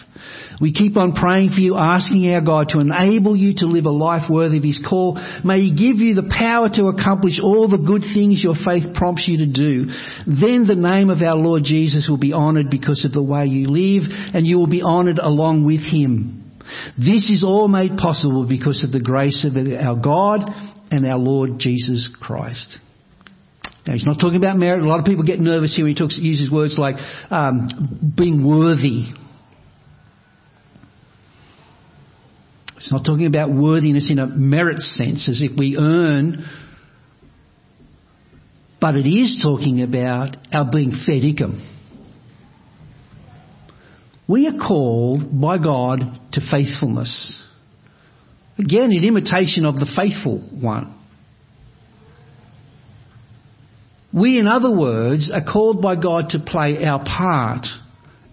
We 0.60 0.74
keep 0.74 0.98
on 0.98 1.14
praying 1.14 1.50
for 1.50 1.60
you, 1.60 1.74
asking 1.74 2.30
our 2.34 2.42
God 2.42 2.68
to 2.70 2.80
enable 2.80 3.34
you 3.34 3.54
to 3.56 3.66
live 3.66 3.86
a 3.86 3.90
life 3.90 4.28
worthy 4.28 4.58
of 4.58 4.62
His 4.62 4.84
call. 4.86 5.14
May 5.42 5.60
He 5.60 5.70
give 5.70 6.02
you 6.02 6.14
the 6.14 6.28
power 6.28 6.68
to 6.68 6.88
accomplish 6.88 7.40
all 7.42 7.66
the 7.66 7.78
good 7.78 8.02
things 8.02 8.44
your 8.44 8.54
faith 8.54 8.94
prompts 8.94 9.26
you 9.26 9.38
to 9.38 9.46
do. 9.46 9.86
Then 10.26 10.66
the 10.66 10.76
name 10.76 11.08
of 11.08 11.22
our 11.22 11.34
Lord 11.34 11.64
Jesus 11.64 12.08
will 12.10 12.18
be 12.18 12.34
honoured 12.34 12.68
because 12.68 13.06
of 13.06 13.12
the 13.12 13.22
way 13.22 13.46
you 13.46 13.68
live 13.68 14.02
and 14.34 14.46
you 14.46 14.58
will 14.58 14.66
be 14.66 14.82
honoured 14.82 15.18
along 15.18 15.64
with 15.64 15.80
Him. 15.80 16.52
This 16.98 17.30
is 17.30 17.42
all 17.42 17.66
made 17.66 17.96
possible 17.96 18.46
because 18.46 18.84
of 18.84 18.92
the 18.92 19.00
grace 19.00 19.46
of 19.46 19.56
our 19.56 19.96
God 19.96 20.44
and 20.90 21.06
our 21.06 21.18
Lord 21.18 21.58
Jesus 21.58 22.14
Christ. 22.20 22.78
Now, 23.86 23.94
he's 23.94 24.04
not 24.04 24.20
talking 24.20 24.36
about 24.36 24.58
merit. 24.58 24.82
A 24.82 24.86
lot 24.86 24.98
of 25.00 25.06
people 25.06 25.24
get 25.24 25.40
nervous 25.40 25.74
here 25.74 25.86
when 25.86 25.94
he 25.94 25.98
talks, 25.98 26.18
uses 26.18 26.50
words 26.50 26.76
like 26.78 26.96
um, 27.30 28.12
being 28.14 28.46
worthy 28.46 29.06
It's 32.80 32.90
not 32.90 33.04
talking 33.04 33.26
about 33.26 33.52
worthiness 33.52 34.10
in 34.10 34.18
a 34.18 34.26
merit 34.26 34.78
sense, 34.80 35.28
as 35.28 35.42
if 35.42 35.52
we 35.54 35.76
earn, 35.76 36.48
but 38.80 38.96
it 38.96 39.06
is 39.06 39.38
talking 39.42 39.82
about 39.82 40.38
our 40.50 40.64
being 40.64 40.90
fed. 40.90 41.22
We 44.26 44.46
are 44.46 44.56
called 44.66 45.38
by 45.38 45.58
God 45.58 46.00
to 46.32 46.40
faithfulness. 46.40 47.46
Again, 48.58 48.94
in 48.94 49.04
imitation 49.04 49.66
of 49.66 49.76
the 49.76 49.84
faithful 49.84 50.38
one. 50.38 50.94
We, 54.10 54.38
in 54.38 54.46
other 54.46 54.74
words, 54.74 55.30
are 55.30 55.44
called 55.44 55.82
by 55.82 55.96
God 55.96 56.30
to 56.30 56.38
play 56.38 56.82
our 56.82 57.04
part, 57.04 57.66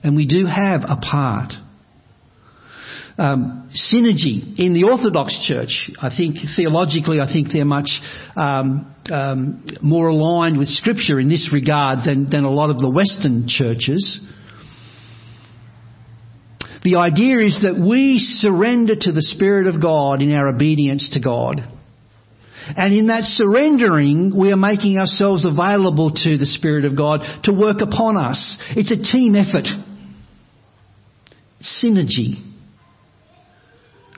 and 0.03 0.15
we 0.15 0.25
do 0.25 0.45
have 0.45 0.83
a 0.87 0.95
part 0.95 1.53
um, 3.17 3.69
synergy 3.73 4.59
in 4.59 4.73
the 4.73 4.83
Orthodox 4.83 5.43
Church. 5.45 5.89
I 5.99 6.09
think 6.15 6.37
theologically, 6.55 7.19
I 7.19 7.31
think 7.31 7.49
they're 7.51 7.65
much 7.65 7.99
um, 8.35 8.95
um, 9.11 9.65
more 9.81 10.07
aligned 10.07 10.57
with 10.57 10.67
Scripture 10.67 11.19
in 11.19 11.29
this 11.29 11.49
regard 11.51 11.99
than, 12.05 12.29
than 12.29 12.43
a 12.43 12.51
lot 12.51 12.69
of 12.69 12.79
the 12.79 12.89
Western 12.89 13.47
churches. 13.47 14.23
The 16.83 16.97
idea 16.97 17.39
is 17.39 17.63
that 17.63 17.75
we 17.75 18.19
surrender 18.19 18.95
to 18.95 19.11
the 19.11 19.21
Spirit 19.21 19.67
of 19.67 19.81
God 19.81 20.21
in 20.21 20.33
our 20.33 20.47
obedience 20.47 21.09
to 21.13 21.19
God. 21.19 21.61
And 22.75 22.93
in 22.93 23.07
that 23.07 23.23
surrendering, 23.23 24.37
we 24.37 24.51
are 24.51 24.57
making 24.57 24.97
ourselves 24.97 25.45
available 25.45 26.11
to 26.11 26.37
the 26.37 26.45
Spirit 26.45 26.85
of 26.85 26.95
God 26.95 27.21
to 27.43 27.53
work 27.53 27.81
upon 27.81 28.17
us. 28.17 28.57
It's 28.75 28.91
a 28.91 28.97
team 28.97 29.35
effort. 29.35 29.67
Synergy. 31.61 32.43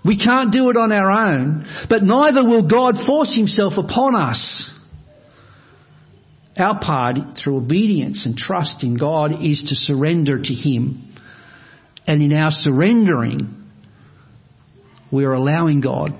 We 0.03 0.17
can't 0.17 0.51
do 0.51 0.69
it 0.69 0.77
on 0.77 0.91
our 0.91 1.11
own, 1.11 1.65
but 1.89 2.03
neither 2.03 2.45
will 2.45 2.67
God 2.67 2.95
force 3.05 3.35
himself 3.35 3.73
upon 3.77 4.15
us. 4.15 4.73
Our 6.59 6.79
part, 6.79 7.37
through 7.41 7.57
obedience 7.57 8.25
and 8.25 8.35
trust 8.35 8.83
in 8.83 8.97
God, 8.97 9.43
is 9.43 9.63
to 9.69 9.75
surrender 9.75 10.41
to 10.41 10.53
Him. 10.53 11.15
And 12.05 12.21
in 12.21 12.33
our 12.33 12.51
surrendering, 12.51 13.55
we 15.11 15.23
are 15.23 15.31
allowing 15.31 15.79
God 15.79 16.13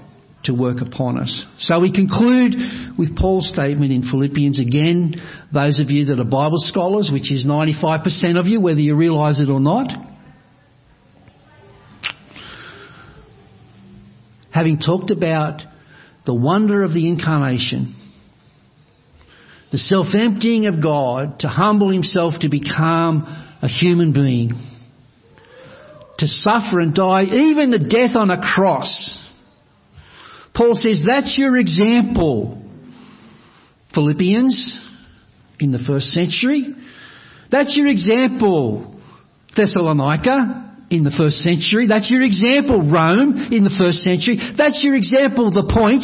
to 0.45 0.53
work 0.53 0.81
upon 0.81 1.19
us. 1.19 1.45
So 1.59 1.81
we 1.81 1.91
conclude 1.91 2.55
with 2.97 3.17
Paul's 3.17 3.49
statement 3.49 3.91
in 3.91 4.03
Philippians 4.03 4.59
again, 4.59 5.15
those 5.53 5.81
of 5.81 5.89
you 5.89 6.05
that 6.05 6.19
are 6.19 6.23
Bible 6.23 6.59
scholars, 6.59 7.09
which 7.11 7.31
is 7.31 7.45
95% 7.45 8.39
of 8.39 8.45
you, 8.45 8.61
whether 8.61 8.79
you 8.79 8.95
realise 8.95 9.39
it 9.39 9.49
or 9.49 9.59
not, 9.59 9.91
having 14.59 14.77
talked 14.77 15.09
about 15.09 15.61
the 16.25 16.33
wonder 16.33 16.83
of 16.83 16.93
the 16.93 17.07
incarnation, 17.07 17.95
the 19.71 19.77
self-emptying 19.77 20.67
of 20.67 20.83
God 20.83 21.39
to 21.39 21.47
humble 21.47 21.89
himself 21.89 22.33
to 22.41 22.49
become 22.49 23.23
a 23.61 23.69
human 23.69 24.11
being, 24.11 24.51
to 26.17 26.27
suffer 26.27 26.81
and 26.81 26.93
die, 26.93 27.23
even 27.23 27.71
the 27.71 27.79
death 27.79 28.17
on 28.17 28.29
a 28.29 28.41
cross. 28.41 29.25
Paul 30.53 30.75
says 30.75 31.05
that's 31.05 31.37
your 31.37 31.55
example. 31.55 32.61
Philippians 33.93 34.77
in 35.61 35.71
the 35.71 35.79
first 35.79 36.07
century. 36.07 36.75
That's 37.49 37.77
your 37.77 37.87
example. 37.87 38.99
Thessalonica 39.55 40.68
in 40.89 41.03
the 41.03 41.11
first 41.11 41.37
century. 41.37 41.87
That's 41.87 42.09
your 42.09 42.21
example, 42.21 42.81
Rome, 42.81 43.49
in 43.51 43.63
the 43.63 43.69
first 43.69 43.99
century. 43.99 44.37
That's 44.57 44.83
your 44.83 44.95
example, 44.95 45.51
the 45.51 45.69
point, 45.71 46.03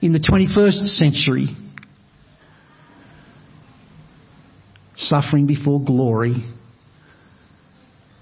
in 0.00 0.12
the 0.12 0.20
21st 0.20 0.86
century. 0.86 1.48
Suffering 4.96 5.46
before 5.46 5.82
glory. 5.82 6.44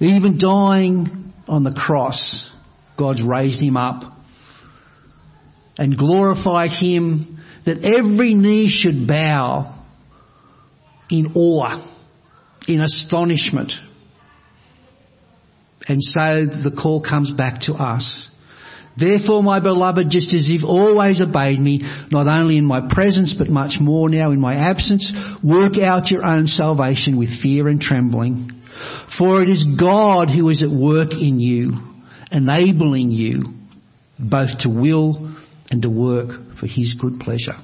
Even 0.01 0.39
dying 0.39 1.32
on 1.49 1.64
the 1.64 1.72
cross, 1.72 2.51
God's 2.99 3.22
raised 3.22 3.61
him 3.61 3.76
up 3.76 4.12
and 5.78 5.97
glorified 5.97 6.70
him 6.70 7.43
that 7.64 7.82
every 7.82 8.34
knee 8.34 8.68
should 8.68 9.07
bow 9.07 9.74
in 11.11 11.32
awe, 11.34 11.95
in 12.68 12.80
astonishment 12.80 13.72
and 15.89 16.03
so 16.03 16.47
the 16.47 16.74
call 16.76 17.03
comes 17.03 17.30
back 17.30 17.62
to 17.62 17.74
us. 17.74 18.30
Therefore, 18.99 19.43
my 19.43 19.61
beloved, 19.61 20.09
just 20.09 20.32
as 20.32 20.49
you've 20.49 20.64
always 20.64 21.20
obeyed 21.20 21.61
me, 21.61 21.82
not 22.11 22.26
only 22.26 22.57
in 22.57 22.64
my 22.64 22.89
presence, 22.89 23.34
but 23.37 23.49
much 23.49 23.76
more 23.78 24.09
now 24.09 24.30
in 24.30 24.41
my 24.41 24.55
absence, 24.55 25.12
work 25.45 25.76
out 25.76 26.11
your 26.11 26.26
own 26.26 26.47
salvation 26.47 27.18
with 27.18 27.28
fear 27.43 27.68
and 27.68 27.80
trembling. 27.80 28.53
For 29.18 29.43
it 29.43 29.51
is 29.51 29.66
God 29.78 30.30
who 30.30 30.49
is 30.49 30.62
at 30.62 30.70
work 30.70 31.12
in 31.12 31.41
you, 31.41 31.72
enabling 32.32 33.11
you 33.11 33.45
both 34.18 34.59
to 34.61 34.70
will 34.70 35.34
and 35.70 35.82
to 35.82 35.91
work 35.91 36.57
for 36.59 36.66
his 36.66 36.97
good 36.99 37.20
pleasure. 37.20 37.57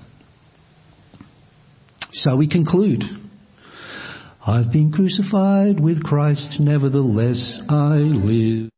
So 2.12 2.36
we 2.36 2.48
conclude. 2.48 3.02
I've 4.44 4.72
been 4.72 4.90
crucified 4.90 5.78
with 5.78 6.02
Christ, 6.02 6.58
nevertheless 6.58 7.62
I 7.68 7.94
live. 7.94 8.70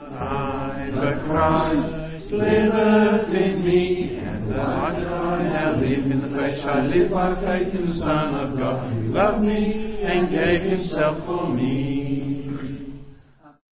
I, 0.00 0.88
but 0.94 1.26
Christ 1.26 2.32
liveth 2.32 3.28
in 3.34 3.66
me, 3.66 4.16
and 4.16 4.48
the 4.50 4.56
life 4.56 5.06
I 5.06 5.42
now 5.42 5.76
live 5.76 6.10
in 6.10 6.22
the 6.22 6.28
flesh, 6.28 6.58
I 6.64 6.86
live 6.86 7.10
by 7.10 7.34
faith 7.34 7.74
in 7.74 7.84
the 7.84 7.94
Son 7.96 8.34
of 8.34 8.56
God, 8.56 8.94
who 8.94 9.12
loved 9.12 9.44
me 9.44 10.02
and 10.02 10.30
gave 10.30 10.62
himself 10.62 11.26
for 11.26 11.52
me. 11.52 12.23